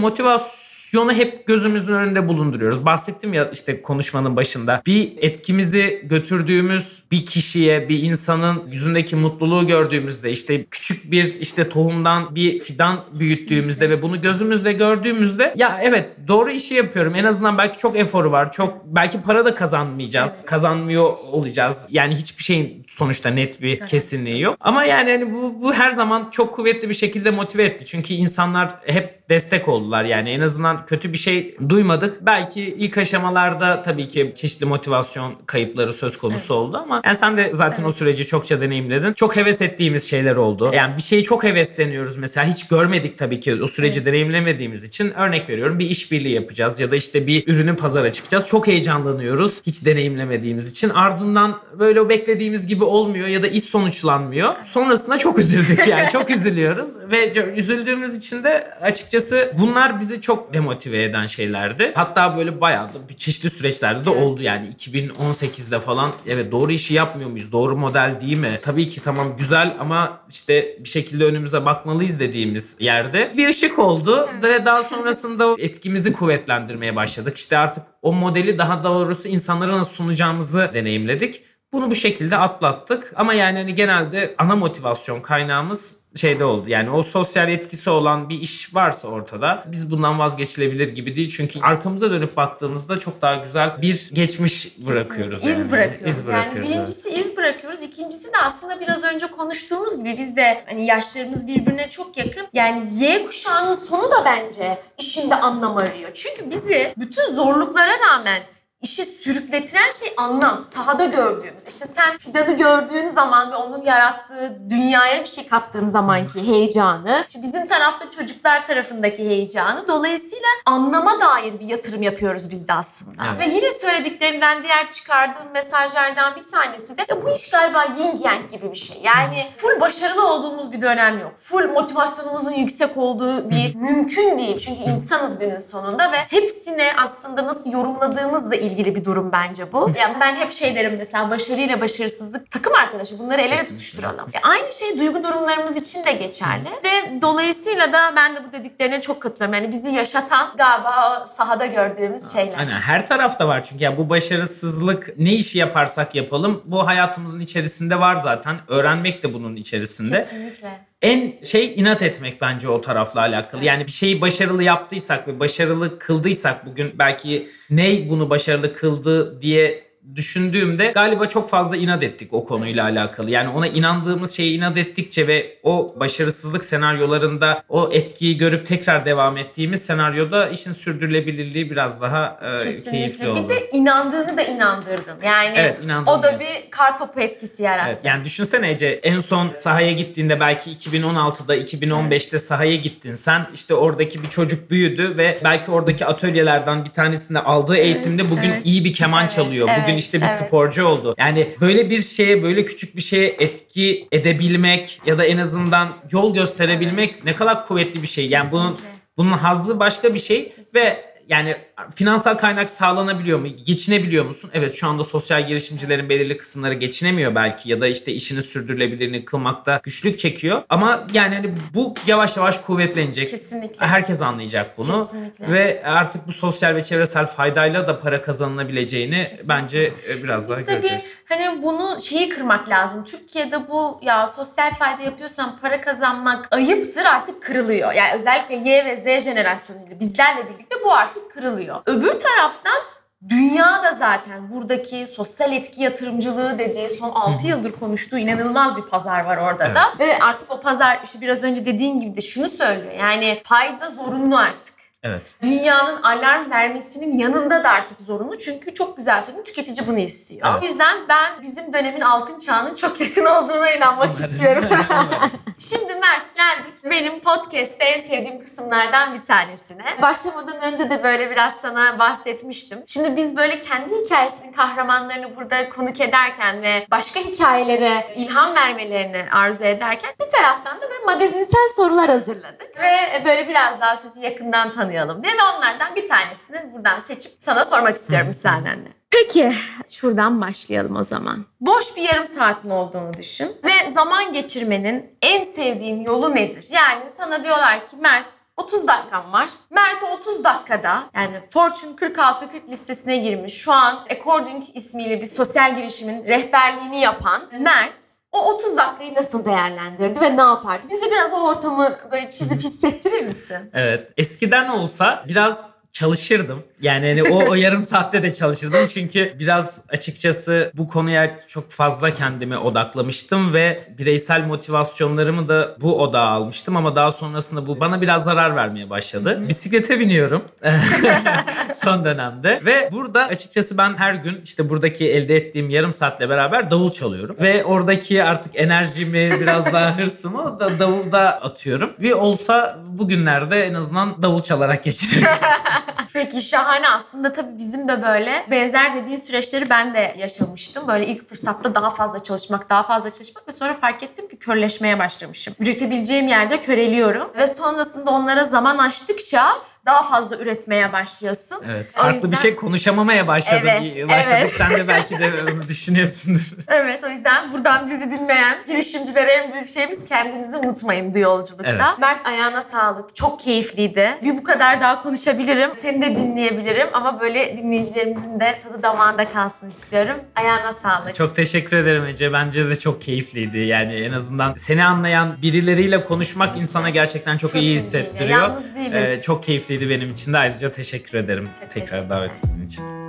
motivasyonu 0.93 1.13
hep 1.13 1.47
gözümüzün 1.47 1.93
önünde 1.93 2.27
bulunduruyoruz. 2.27 2.86
Bahsettim 2.86 3.34
ya 3.34 3.49
işte 3.53 3.82
konuşmanın 3.82 4.36
başında. 4.36 4.82
Bir 4.86 5.13
etkimizi 5.17 6.01
götürdüğümüz 6.03 7.03
bir 7.12 7.25
kişiye, 7.25 7.89
bir 7.89 8.03
insanın 8.03 8.63
yüzündeki 8.71 9.15
mutluluğu 9.15 9.67
gördüğümüzde 9.67 10.32
işte 10.32 10.65
küçük 10.65 11.12
bir 11.12 11.39
işte 11.39 11.69
tohumdan 11.69 12.36
bir 12.36 12.60
fidan 12.60 12.99
büyüttüğümüzde 13.19 13.89
ve 13.89 14.01
bunu 14.01 14.21
gözümüzde 14.21 14.73
gördüğümüzde 14.73 15.53
ya 15.58 15.79
evet 15.84 16.15
doğru 16.27 16.51
işi 16.51 16.73
yapıyorum. 16.73 17.15
En 17.15 17.23
azından 17.23 17.58
belki 17.58 17.77
çok 17.77 17.97
eforu 17.97 18.32
var. 18.32 18.51
Çok 18.51 18.86
belki 18.86 19.21
para 19.21 19.45
da 19.45 19.56
kazanmayacağız. 19.56 20.45
Kazanmıyor 20.45 21.13
olacağız. 21.32 21.88
Yani 21.89 22.15
hiçbir 22.15 22.43
şeyin 22.43 22.86
sonuçta 22.88 23.29
net 23.29 23.62
bir 23.62 23.79
kesinliği 23.79 24.41
yok. 24.41 24.58
Ama 24.60 24.84
yani 24.84 25.12
hani 25.12 25.34
bu, 25.34 25.62
bu 25.62 25.73
her 25.73 25.91
zaman 25.91 26.29
çok 26.32 26.56
kuvvetli 26.56 26.89
bir 26.89 26.93
şekilde 26.93 27.32
motive 27.32 27.63
etti. 27.63 27.86
Çünkü 27.86 28.13
insanlar 28.13 28.69
hep 28.86 29.29
destek 29.29 29.67
oldular. 29.67 30.03
Yani 30.03 30.29
en 30.29 30.39
azından 30.39 30.82
kötü 30.87 31.13
bir 31.13 31.17
şey 31.17 31.55
duymadık. 31.69 32.25
Belki 32.25 32.61
ilk 32.63 32.97
aşamalarda 32.97 33.81
tabii 33.81 34.07
ki 34.07 34.33
çeşitli 34.35 34.65
motivasyon 34.65 35.33
kayıpları 35.45 35.93
söz 35.93 36.17
konusu 36.17 36.53
oldu 36.53 36.77
ama 36.83 37.01
yani 37.05 37.15
sen 37.15 37.37
de 37.37 37.49
zaten 37.53 37.83
o 37.83 37.87
Evet. 37.87 37.95
süreci 37.95 38.27
çokça 38.27 38.61
deneyimledin. 38.61 39.13
Çok 39.13 39.35
heves 39.37 39.61
ettiğimiz 39.61 40.09
şeyler 40.09 40.35
oldu. 40.35 40.71
Yani 40.73 40.97
bir 40.97 41.01
şeyi 41.01 41.23
çok 41.23 41.43
hevesleniyoruz 41.43 42.17
mesela. 42.17 42.47
Hiç 42.47 42.67
görmedik 42.67 43.17
tabii 43.17 43.39
ki 43.39 43.63
o 43.63 43.67
süreci 43.67 44.05
deneyimlemediğimiz 44.05 44.83
için. 44.83 45.11
Örnek 45.11 45.49
veriyorum 45.49 45.79
bir 45.79 45.89
işbirliği 45.89 46.33
yapacağız 46.33 46.79
ya 46.79 46.91
da 46.91 46.95
işte 46.95 47.27
bir 47.27 47.47
ürünü 47.47 47.75
pazara 47.75 48.11
çıkacağız. 48.11 48.47
Çok 48.47 48.67
heyecanlanıyoruz 48.67 49.61
hiç 49.65 49.85
deneyimlemediğimiz 49.85 50.71
için. 50.71 50.89
Ardından 50.89 51.59
böyle 51.79 52.01
o 52.01 52.09
beklediğimiz 52.09 52.67
gibi 52.67 52.83
olmuyor 52.83 53.27
ya 53.27 53.41
da 53.41 53.47
iş 53.47 53.63
sonuçlanmıyor. 53.63 54.53
Sonrasında 54.65 55.17
çok 55.17 55.39
üzüldük 55.39 55.87
yani 55.87 56.09
çok 56.09 56.29
üzülüyoruz 56.29 56.89
ve 57.11 57.29
üzüldüğümüz 57.55 58.15
için 58.15 58.43
de 58.43 58.67
açıkçası 58.81 59.53
bunlar 59.59 59.99
bizi 59.99 60.21
çok 60.21 60.53
demotive 60.53 60.72
eden 60.81 61.25
şeylerdi. 61.25 61.91
Hatta 61.95 62.38
böyle 62.38 62.62
bayağı 62.62 62.93
da 62.93 63.09
bir 63.09 63.13
çeşitli 63.13 63.49
süreçlerde 63.49 64.05
de 64.05 64.09
oldu 64.09 64.41
yani 64.41 64.69
2018'de 64.77 65.79
falan 65.79 66.12
evet 66.27 66.51
doğru 66.51 66.71
işi 66.71 66.93
yapmıyor 66.93 67.29
muyuz? 67.29 67.51
Doğru 67.51 67.77
model 67.77 68.17
değil 68.21 68.38
mi? 68.38 68.59
Tabii 68.63 68.88
ki 68.88 69.03
tamam 69.03 69.38
güzel 69.38 69.73
ama 69.79 70.21
işte 70.29 70.77
bir 70.79 70.89
şekilde 70.89 71.25
önümüze 71.25 71.65
bakmalıyız 71.65 72.19
dediğimiz 72.19 72.77
yerde 72.79 73.33
bir 73.38 73.49
ışık 73.49 73.79
oldu 73.79 74.29
ve 74.43 74.65
daha 74.65 74.83
sonrasında 74.83 75.55
etkimizi 75.59 76.13
kuvvetlendirmeye 76.13 76.95
başladık. 76.95 77.38
İşte 77.38 77.57
artık 77.57 77.83
o 78.01 78.13
modeli 78.13 78.57
daha 78.57 78.83
doğrusu 78.83 79.27
insanlara 79.27 79.77
nasıl 79.77 79.91
sunacağımızı 79.91 80.71
deneyimledik. 80.73 81.43
Bunu 81.73 81.91
bu 81.91 81.95
şekilde 81.95 82.38
atlattık 82.38 83.13
ama 83.15 83.33
yani 83.33 83.57
hani 83.57 83.75
genelde 83.75 84.36
ana 84.38 84.55
motivasyon 84.55 85.21
kaynağımız 85.21 86.02
şeyde 86.15 86.45
oldu. 86.45 86.65
Yani 86.67 86.89
o 86.89 87.04
sosyal 87.04 87.49
etkisi 87.49 87.89
olan 87.89 88.30
bir 88.30 88.41
iş 88.41 88.76
varsa 88.76 89.08
ortada 89.08 89.63
biz 89.67 89.91
bundan 89.91 90.19
vazgeçilebilir 90.19 90.89
gibi 90.89 91.15
değil. 91.15 91.34
Çünkü 91.38 91.60
arkamıza 91.60 92.12
dönüp 92.12 92.38
baktığımızda 92.38 92.99
çok 92.99 93.21
daha 93.21 93.36
güzel 93.36 93.82
bir 93.82 94.10
geçmiş 94.13 94.78
bırakıyoruz. 94.78 95.47
İz 95.47 95.58
yani. 95.60 95.71
bırakıyoruz. 95.71 96.17
İz 96.17 96.28
yani 96.28 96.36
bırakıyoruz, 96.36 96.69
evet. 96.69 96.76
birincisi 96.76 97.10
iz 97.10 97.38
bırakıyoruz. 97.38 97.82
İkincisi 97.82 98.34
de 98.34 98.38
aslında 98.43 98.80
biraz 98.80 99.04
önce 99.04 99.28
konuştuğumuz 99.28 99.97
gibi 99.97 100.15
biz 100.17 100.36
de 100.36 100.63
hani 100.65 100.86
yaşlarımız 100.86 101.47
birbirine 101.47 101.89
çok 101.89 102.17
yakın. 102.17 102.47
Yani 102.54 102.86
Y 103.04 103.26
kuşağının 103.26 103.73
sonu 103.73 104.12
da 104.12 104.26
bence 104.26 104.78
işinde 104.97 105.36
anlam 105.36 105.78
arıyor. 105.78 106.10
Çünkü 106.13 106.52
bizi 106.52 106.93
bütün 106.97 107.36
zorluklara 107.36 107.93
rağmen 108.10 108.43
işi 108.83 109.05
sürükletiren 109.05 109.91
şey 109.91 110.13
anlam. 110.17 110.63
Sahada 110.63 111.05
gördüğümüz. 111.05 111.63
İşte 111.67 111.85
sen 111.85 112.17
fidanı 112.17 112.57
gördüğün 112.57 113.05
zaman 113.05 113.51
ve 113.51 113.55
onun 113.55 113.81
yarattığı 113.81 114.59
dünyaya 114.69 115.19
bir 115.19 115.27
şey 115.27 115.47
kattığın 115.47 115.87
zamanki 115.87 116.47
heyecanı. 116.47 117.25
İşte 117.27 117.41
bizim 117.41 117.65
tarafta 117.65 118.11
çocuklar 118.11 118.65
tarafındaki 118.65 119.29
heyecanı. 119.29 119.87
Dolayısıyla 119.87 120.47
anlama 120.65 121.19
dair 121.19 121.59
bir 121.59 121.65
yatırım 121.65 122.01
yapıyoruz 122.01 122.49
biz 122.49 122.67
de 122.67 122.73
aslında. 122.73 123.23
Evet. 123.29 123.39
Ve 123.39 123.55
yine 123.55 123.71
söylediklerinden 123.71 124.63
diğer 124.63 124.89
çıkardığım 124.91 125.51
mesajlardan 125.53 126.35
bir 126.35 126.43
tanesi 126.43 126.97
de 126.97 127.21
bu 127.23 127.29
iş 127.29 127.49
galiba 127.49 127.83
yin 127.83 128.17
yang 128.23 128.51
gibi 128.51 128.71
bir 128.71 128.77
şey. 128.77 129.01
Yani 129.03 129.51
full 129.57 129.81
başarılı 129.81 130.27
olduğumuz 130.27 130.71
bir 130.71 130.81
dönem 130.81 131.19
yok. 131.19 131.33
Full 131.37 131.69
motivasyonumuzun 131.69 132.51
yüksek 132.51 132.97
olduğu 132.97 133.49
bir 133.49 133.75
mümkün 133.75 134.37
değil. 134.37 134.57
Çünkü 134.57 134.81
insanız 134.81 135.39
günün 135.39 135.59
sonunda 135.59 136.11
ve 136.11 136.17
hepsine 136.17 136.93
aslında 137.03 137.47
nasıl 137.47 137.71
yorumladığımızla 137.71 138.55
ilgili 138.55 138.72
ilgili 138.73 138.95
bir 138.95 139.05
durum 139.05 139.31
bence 139.31 139.71
bu. 139.71 139.91
Yani 139.99 140.17
ben 140.21 140.36
hep 140.36 140.51
şey 140.51 140.75
derim 140.75 140.95
mesela 140.97 141.29
başarıyla 141.29 141.81
başarısızlık 141.81 142.51
takım 142.51 142.73
arkadaşı 142.73 143.19
bunları 143.19 143.41
el 143.41 143.51
ele 143.51 143.65
tutuşturalım. 143.65 144.29
E, 144.33 144.39
aynı 144.43 144.71
şey 144.71 144.99
duygu 144.99 145.23
durumlarımız 145.23 145.77
için 145.77 146.05
de 146.05 146.12
geçerli. 146.12 146.69
Ve 146.83 147.21
dolayısıyla 147.21 147.91
da 147.93 148.13
ben 148.15 148.36
de 148.36 148.39
bu 148.47 148.51
dediklerine 148.51 149.01
çok 149.01 149.21
katılıyorum. 149.21 149.53
Yani 149.53 149.71
bizi 149.71 149.89
yaşatan 149.89 150.53
galiba 150.57 151.23
sahada 151.27 151.65
gördüğümüz 151.65 152.33
şeyler. 152.33 152.57
Aynen 152.57 152.71
her 152.71 153.05
tarafta 153.05 153.47
var 153.47 153.63
çünkü 153.63 153.83
ya 153.83 153.97
bu 153.97 154.09
başarısızlık 154.09 155.19
ne 155.19 155.33
işi 155.33 155.57
yaparsak 155.57 156.15
yapalım 156.15 156.62
bu 156.65 156.88
hayatımızın 156.88 157.39
içerisinde 157.39 157.99
var 157.99 158.15
zaten. 158.15 158.59
Öğrenmek 158.67 159.23
de 159.23 159.33
bunun 159.33 159.55
içerisinde. 159.55 160.15
Kesinlikle. 160.15 160.92
En 161.03 161.33
şey 161.43 161.73
inat 161.75 162.01
etmek 162.01 162.41
bence 162.41 162.69
o 162.69 162.81
tarafla 162.81 163.21
alakalı. 163.21 163.63
Yani 163.63 163.87
bir 163.87 163.91
şeyi 163.91 164.21
başarılı 164.21 164.63
yaptıysak 164.63 165.27
ve 165.27 165.39
başarılı 165.39 165.99
kıldıysak 165.99 166.65
bugün 166.65 166.99
belki 166.99 167.49
ne 167.69 168.09
bunu 168.09 168.29
başarılı 168.29 168.73
kıldı 168.73 169.41
diye 169.41 169.92
düşündüğümde 170.15 170.91
galiba 170.91 171.25
çok 171.25 171.49
fazla 171.49 171.77
inat 171.77 172.03
ettik 172.03 172.33
o 172.33 172.45
konuyla 172.45 172.83
alakalı. 172.83 173.31
Yani 173.31 173.49
ona 173.49 173.67
inandığımız 173.67 174.31
şeye 174.35 174.51
inat 174.51 174.77
ettikçe 174.77 175.27
ve 175.27 175.57
o 175.63 175.95
başarısızlık 175.99 176.65
senaryolarında 176.65 177.63
o 177.69 177.89
etkiyi 177.93 178.37
görüp 178.37 178.65
tekrar 178.65 179.05
devam 179.05 179.37
ettiğimiz 179.37 179.85
senaryoda 179.85 180.49
işin 180.49 180.71
sürdürülebilirliği 180.71 181.71
biraz 181.71 182.01
daha 182.01 182.39
e, 182.41 182.57
keyifli 182.57 182.81
Kesinlikle. 182.81 183.29
oldu. 183.29 183.43
Bir 183.43 183.49
de 183.49 183.69
inandığını 183.69 184.37
da 184.37 184.41
inandırdın. 184.41 185.15
Yani 185.25 185.53
Evet, 185.57 185.81
inandım 185.83 186.13
o 186.13 186.23
da 186.23 186.31
yani. 186.31 186.39
bir 186.39 186.71
kar 186.71 186.97
topu 186.97 187.19
etkisi 187.19 187.63
yarattı. 187.63 187.89
Evet, 187.93 188.05
yani 188.05 188.25
düşünsene 188.25 188.69
Ece 188.69 188.87
en 188.87 189.19
son 189.19 189.51
sahaya 189.51 189.91
gittiğinde 189.91 190.39
belki 190.39 190.71
2016'da 190.71 191.57
2015'te 191.57 192.39
sahaya 192.39 192.75
gittin 192.75 193.13
sen 193.13 193.47
işte 193.53 193.73
oradaki 193.73 194.23
bir 194.23 194.29
çocuk 194.29 194.71
büyüdü 194.71 195.17
ve 195.17 195.39
belki 195.43 195.71
oradaki 195.71 196.05
atölyelerden 196.05 196.85
bir 196.85 196.89
tanesinde 196.89 197.39
aldığı 197.39 197.75
eğitimde 197.75 198.31
bugün 198.31 198.49
evet. 198.49 198.65
iyi 198.65 198.85
bir 198.85 198.93
keman 198.93 199.23
Evet, 199.23 199.31
çalıyor. 199.35 199.67
Bugün 199.67 199.83
evet, 199.83 199.92
işte 199.97 200.21
bir 200.21 200.25
evet. 200.25 200.43
sporcu 200.47 200.86
oldu. 200.86 201.15
Yani 201.17 201.49
böyle 201.62 201.89
bir 201.89 202.01
şeye 202.01 202.43
böyle 202.43 202.65
küçük 202.65 202.95
bir 202.95 203.01
şeye 203.01 203.27
etki 203.39 204.08
edebilmek 204.12 205.01
ya 205.06 205.17
da 205.17 205.25
en 205.25 205.38
azından 205.38 205.97
yol 206.12 206.34
gösterebilmek 206.34 207.25
ne 207.25 207.36
kadar 207.36 207.67
kuvvetli 207.67 208.01
bir 208.01 208.08
şey. 208.08 208.27
Yani 208.27 208.51
bunun 208.51 208.71
Kesinlikle. 208.71 208.99
bunun 209.17 209.32
hazzı 209.32 209.79
başka 209.79 210.13
bir 210.13 210.19
şey 210.19 210.53
ve 210.75 211.13
yani 211.29 211.56
finansal 211.95 212.33
kaynak 212.38 212.69
sağlanabiliyor 212.69 213.39
mu? 213.39 213.47
Geçinebiliyor 213.65 214.25
musun? 214.25 214.49
Evet 214.53 214.75
şu 214.75 214.88
anda 214.88 215.03
sosyal 215.03 215.47
girişimcilerin 215.47 216.09
belirli 216.09 216.38
kısımları 216.38 216.73
geçinemiyor 216.73 217.36
belki 217.36 217.69
ya 217.69 217.81
da 217.81 217.88
işte 217.88 218.12
işini 218.12 218.41
sürdürülebilirliğini 218.41 219.25
kılmakta 219.25 219.79
güçlük 219.83 220.19
çekiyor. 220.19 220.62
Ama 220.69 221.07
yani 221.13 221.36
hani 221.36 221.51
bu 221.73 221.93
yavaş 222.07 222.38
yavaş 222.38 222.57
kuvvetlenecek. 222.57 223.29
Kesinlikle. 223.29 223.86
Herkes 223.86 224.21
anlayacak 224.21 224.77
bunu. 224.77 225.01
Kesinlikle. 225.03 225.51
Ve 225.51 225.81
artık 225.86 226.27
bu 226.27 226.31
sosyal 226.31 226.75
ve 226.75 226.83
çevresel 226.83 227.25
faydayla 227.27 227.88
da 227.88 227.99
para 227.99 228.21
kazanılabileceğini 228.21 229.25
Kesinlikle. 229.29 229.49
bence 229.49 229.93
e, 230.09 230.23
biraz 230.23 230.49
daha 230.49 230.59
Biz 230.59 230.65
tabii 230.65 230.75
göreceğiz. 230.75 231.15
hani 231.29 231.62
bunu 231.62 232.01
şeyi 232.01 232.29
kırmak 232.29 232.69
lazım. 232.69 233.03
Türkiye'de 233.03 233.69
bu 233.69 233.99
ya 234.01 234.27
sosyal 234.27 234.73
fayda 234.73 235.03
yapıyorsan 235.03 235.57
para 235.62 235.81
kazanmak 235.81 236.47
ayıptır 236.51 237.05
artık 237.05 237.41
kırılıyor. 237.43 237.91
Yani 237.93 238.12
özellikle 238.15 238.55
Y 238.69 238.86
ve 238.86 238.97
Z 238.97 239.23
jenerasyonuyla 239.23 239.99
bizlerle 239.99 240.49
birlikte 240.49 240.75
bu 240.86 240.93
artık 240.93 241.31
kırılıyor. 241.31 241.62
Öbür 241.86 242.12
taraftan 242.12 242.82
Dünya 243.30 243.84
da 243.84 243.91
zaten 243.91 244.52
buradaki 244.52 245.08
sosyal 245.08 245.54
etki 245.54 245.84
yatırımcılığı 245.84 246.58
dediği 246.58 246.89
son 246.89 247.10
6 247.10 247.47
yıldır 247.47 247.71
konuştuğu 247.71 248.17
inanılmaz 248.17 248.78
bir 248.78 248.82
pazar 248.82 249.26
var 249.26 249.38
orada 249.38 249.65
Evet. 249.65 249.76
da. 249.76 249.93
Ve 249.99 250.19
artık 250.19 250.52
o 250.52 250.60
pazar 250.62 250.99
işte 251.04 251.21
biraz 251.21 251.43
önce 251.43 251.65
dediğin 251.65 251.99
gibi 251.99 252.15
de 252.15 252.21
şunu 252.21 252.49
söylüyor. 252.49 252.93
Yani 252.99 253.41
fayda 253.43 253.88
zorunlu 253.88 254.38
artık. 254.38 254.82
Evet. 255.03 255.21
Dünyanın 255.41 256.01
alarm 256.01 256.51
vermesinin 256.51 257.17
yanında 257.17 257.63
da 257.63 257.69
artık 257.69 258.01
zorunlu. 258.01 258.37
Çünkü 258.37 258.73
çok 258.73 258.97
güzel 258.97 259.21
söyledin 259.21 259.43
tüketici 259.43 259.87
bunu 259.87 259.99
istiyor. 259.99 260.47
Evet. 260.51 260.63
O 260.63 260.65
yüzden 260.65 260.97
ben 261.09 261.41
bizim 261.41 261.73
dönemin 261.73 262.01
altın 262.01 262.37
çağının 262.37 262.73
çok 262.73 263.01
yakın 263.01 263.25
olduğuna 263.25 263.71
inanmak 263.71 264.15
istiyorum. 264.15 264.65
Şimdi 265.59 265.95
Mert 265.95 266.35
geldik 266.35 266.73
benim 266.83 267.19
podcast'te 267.19 267.85
en 267.85 267.99
sevdiğim 267.99 268.39
kısımlardan 268.39 269.13
bir 269.13 269.21
tanesine. 269.21 269.83
Başlamadan 270.01 270.61
önce 270.61 270.89
de 270.89 271.03
böyle 271.03 271.31
biraz 271.31 271.55
sana 271.61 271.99
bahsetmiştim. 271.99 272.83
Şimdi 272.87 273.15
biz 273.17 273.37
böyle 273.37 273.59
kendi 273.59 273.95
hikayesinin 274.05 274.51
kahramanlarını 274.51 275.35
burada 275.35 275.69
konuk 275.69 276.01
ederken 276.01 276.61
ve 276.61 276.85
başka 276.91 277.19
hikayelere 277.19 278.13
ilham 278.15 278.55
vermelerini 278.55 279.25
arzu 279.31 279.65
ederken 279.65 280.11
bir 280.21 280.29
taraftan 280.29 280.77
da 280.81 280.89
böyle 280.89 281.05
magazinsel 281.05 281.69
sorular 281.75 282.09
hazırladık. 282.09 282.79
Ve 282.81 283.25
böyle 283.25 283.47
biraz 283.47 283.81
daha 283.81 283.95
sizi 283.95 284.19
yakından 284.19 284.71
tanıyalım 284.71 284.92
diye 285.23 285.34
ve 285.34 285.43
onlardan 285.56 285.95
bir 285.95 286.10
tanesini 286.10 286.73
buradan 286.73 286.99
seçip 286.99 287.32
sana 287.39 287.63
sormak 287.63 287.95
istiyorum 287.95 288.27
müsaadenle. 288.27 288.93
Peki 289.12 289.53
şuradan 289.91 290.41
başlayalım 290.41 290.95
o 290.95 291.03
zaman. 291.03 291.45
Boş 291.60 291.95
bir 291.95 292.01
yarım 292.01 292.27
saatin 292.27 292.69
olduğunu 292.69 293.13
düşün 293.13 293.51
ve 293.63 293.89
zaman 293.89 294.32
geçirmenin 294.32 295.17
en 295.21 295.43
sevdiğin 295.43 296.01
yolu 296.01 296.36
nedir? 296.36 296.65
Yani 296.71 297.10
sana 297.10 297.43
diyorlar 297.43 297.86
ki 297.86 297.97
Mert 297.97 298.34
30 298.58 298.88
dakikan 298.88 299.34
var. 299.34 299.49
Mert 299.69 300.03
o 300.03 300.08
30 300.08 300.43
dakikada 300.43 301.03
yani 301.15 301.41
Fortune 301.49 301.95
46-40 301.95 302.67
listesine 302.67 303.17
girmiş 303.17 303.53
şu 303.53 303.71
an 303.71 304.06
According 304.12 304.63
ismiyle 304.73 305.21
bir 305.21 305.25
sosyal 305.25 305.75
girişimin 305.75 306.27
rehberliğini 306.27 306.99
yapan 307.01 307.41
Mert 307.60 308.12
o 308.33 308.53
30 308.53 308.77
dakikayı 308.77 309.13
nasıl 309.13 309.45
değerlendirdi 309.45 310.21
ve 310.21 310.37
ne 310.37 310.41
yapardı? 310.41 310.87
Bize 310.89 311.11
biraz 311.11 311.33
o 311.33 311.47
ortamı 311.47 311.97
böyle 312.11 312.29
çizip 312.29 312.63
hissettirir 312.63 313.25
misin? 313.25 313.69
Evet. 313.73 314.11
Eskiden 314.17 314.69
olsa 314.69 315.23
biraz 315.27 315.72
çalışırdım. 315.93 316.63
Yani 316.82 317.08
hani 317.08 317.23
o, 317.23 317.49
o 317.49 317.56
yarım 317.56 317.84
saatte 317.84 318.23
de 318.23 318.34
çalışırdım. 318.34 318.88
Çünkü 318.88 319.34
biraz 319.39 319.82
açıkçası 319.89 320.71
bu 320.73 320.88
konuya 320.88 321.36
çok 321.47 321.71
fazla 321.71 322.13
kendimi 322.13 322.58
odaklamıştım 322.58 323.53
ve 323.53 323.84
bireysel 323.97 324.45
motivasyonlarımı 324.45 325.49
da 325.49 325.75
bu 325.82 326.01
odağa 326.01 326.21
almıştım 326.21 326.75
ama 326.75 326.95
daha 326.95 327.12
sonrasında 327.12 327.67
bu 327.67 327.79
bana 327.79 328.01
biraz 328.01 328.23
zarar 328.23 328.56
vermeye 328.56 328.89
başladı. 328.89 329.49
Bisiklete 329.49 329.99
biniyorum 329.99 330.43
son 331.73 332.06
dönemde 332.06 332.60
ve 332.65 332.89
burada 332.91 333.25
açıkçası 333.25 333.77
ben 333.77 333.97
her 333.97 334.13
gün 334.13 334.41
işte 334.43 334.69
buradaki 334.69 335.12
elde 335.12 335.36
ettiğim 335.36 335.69
yarım 335.69 335.93
saatle 335.93 336.29
beraber 336.29 336.71
davul 336.71 336.91
çalıyorum 336.91 337.36
ve 337.41 337.63
oradaki 337.63 338.23
artık 338.23 338.51
enerjimi 338.56 339.32
biraz 339.41 339.73
daha 339.73 339.97
hırsımı 339.97 340.60
da 340.60 340.79
davulda 340.79 341.41
atıyorum. 341.41 341.93
Bir 341.99 342.12
olsa 342.12 342.79
bugünlerde 342.88 343.63
en 343.63 343.73
azından 343.73 344.21
davul 344.21 344.41
çalarak 344.41 344.84
geçirirdim. 344.84 345.27
Peki 346.13 346.41
şahane 346.41 346.89
aslında 346.89 347.31
tabii 347.31 347.57
bizim 347.57 347.87
de 347.87 348.03
böyle 348.03 348.45
benzer 348.51 348.95
dediğin 348.95 349.17
süreçleri 349.17 349.69
ben 349.69 349.93
de 349.93 350.15
yaşamıştım. 350.17 350.87
Böyle 350.87 351.07
ilk 351.07 351.29
fırsatta 351.29 351.75
daha 351.75 351.89
fazla 351.89 352.23
çalışmak, 352.23 352.69
daha 352.69 352.83
fazla 352.83 353.13
çalışmak 353.13 353.47
ve 353.47 353.51
sonra 353.51 353.73
fark 353.73 354.03
ettim 354.03 354.27
ki 354.27 354.39
körleşmeye 354.39 354.99
başlamışım. 354.99 355.53
Üretebileceğim 355.59 356.27
yerde 356.27 356.59
köreliyorum 356.59 357.31
ve 357.37 357.47
sonrasında 357.47 358.11
onlara 358.11 358.43
zaman 358.43 358.77
açtıkça 358.77 359.49
daha 359.85 360.03
fazla 360.03 360.37
üretmeye 360.37 360.93
başlıyorsun. 360.93 361.57
Evet. 361.65 361.93
O 361.97 362.01
Farklı 362.01 362.13
yüzden- 362.15 362.31
bir 362.31 362.37
şey 362.37 362.55
konuşamamaya 362.55 363.27
başladık. 363.27 363.63
Evet, 363.69 364.09
başladık. 364.09 364.37
evet. 364.39 364.51
Sen 364.51 364.77
de 364.77 364.87
belki 364.87 365.19
de 365.19 365.31
onu 365.53 365.67
düşünüyorsundur. 365.67 366.41
Evet 366.67 367.03
o 367.03 367.07
yüzden 367.09 367.53
buradan 367.53 367.89
bizi 367.89 368.11
dinleyen 368.11 368.57
girişimcilere 368.67 369.31
en 369.31 369.53
büyük 369.53 369.67
şeyimiz 369.67 370.05
kendinizi 370.05 370.57
unutmayın 370.57 371.13
bu 371.13 371.17
yolculukta. 371.17 371.69
Evet. 371.69 371.81
Mert 371.99 372.27
ayağına 372.27 372.61
sağlık. 372.61 373.15
Çok 373.15 373.39
keyifliydi. 373.39 374.09
Bir 374.23 374.37
bu 374.37 374.43
kadar 374.43 374.81
daha 374.81 375.03
konuşabilirim. 375.03 375.73
Seni 375.73 376.01
de 376.01 376.15
dinleyebilirim 376.15 376.87
ama 376.93 377.19
böyle 377.19 377.57
dinleyicilerimizin 377.57 378.39
de 378.39 378.59
tadı 378.63 378.83
damağında 378.83 379.25
kalsın 379.25 379.69
istiyorum. 379.69 380.17
Ayağına 380.35 380.71
sağlık. 380.71 381.15
Çok 381.15 381.35
teşekkür 381.35 381.77
ederim 381.77 382.05
Ece. 382.05 382.33
Bence 382.33 382.69
de 382.69 382.75
çok 382.75 383.01
keyifliydi. 383.01 383.57
Yani 383.57 383.93
en 383.95 384.11
azından 384.11 384.53
seni 384.53 384.85
anlayan 384.85 385.41
birileriyle 385.41 386.03
konuşmak 386.03 386.57
insana 386.57 386.89
gerçekten 386.89 387.37
çok, 387.37 387.51
Çok 387.51 387.61
iyi 387.61 387.75
hissettiriyor. 387.75 388.39
Yalnız 388.39 388.75
değiliz. 388.75 389.09
Ee, 389.09 389.21
çok 389.21 389.43
keyifliydi 389.73 389.89
benim 389.89 390.09
için 390.13 390.33
de. 390.33 390.38
Ayrıca 390.38 390.71
teşekkür 390.71 391.17
ederim 391.17 391.49
Çok 391.59 391.71
tekrar 391.71 391.86
teşekkürler. 391.86 392.09
davet 392.09 392.31
ettiğin 392.38 392.65
için. 392.67 393.02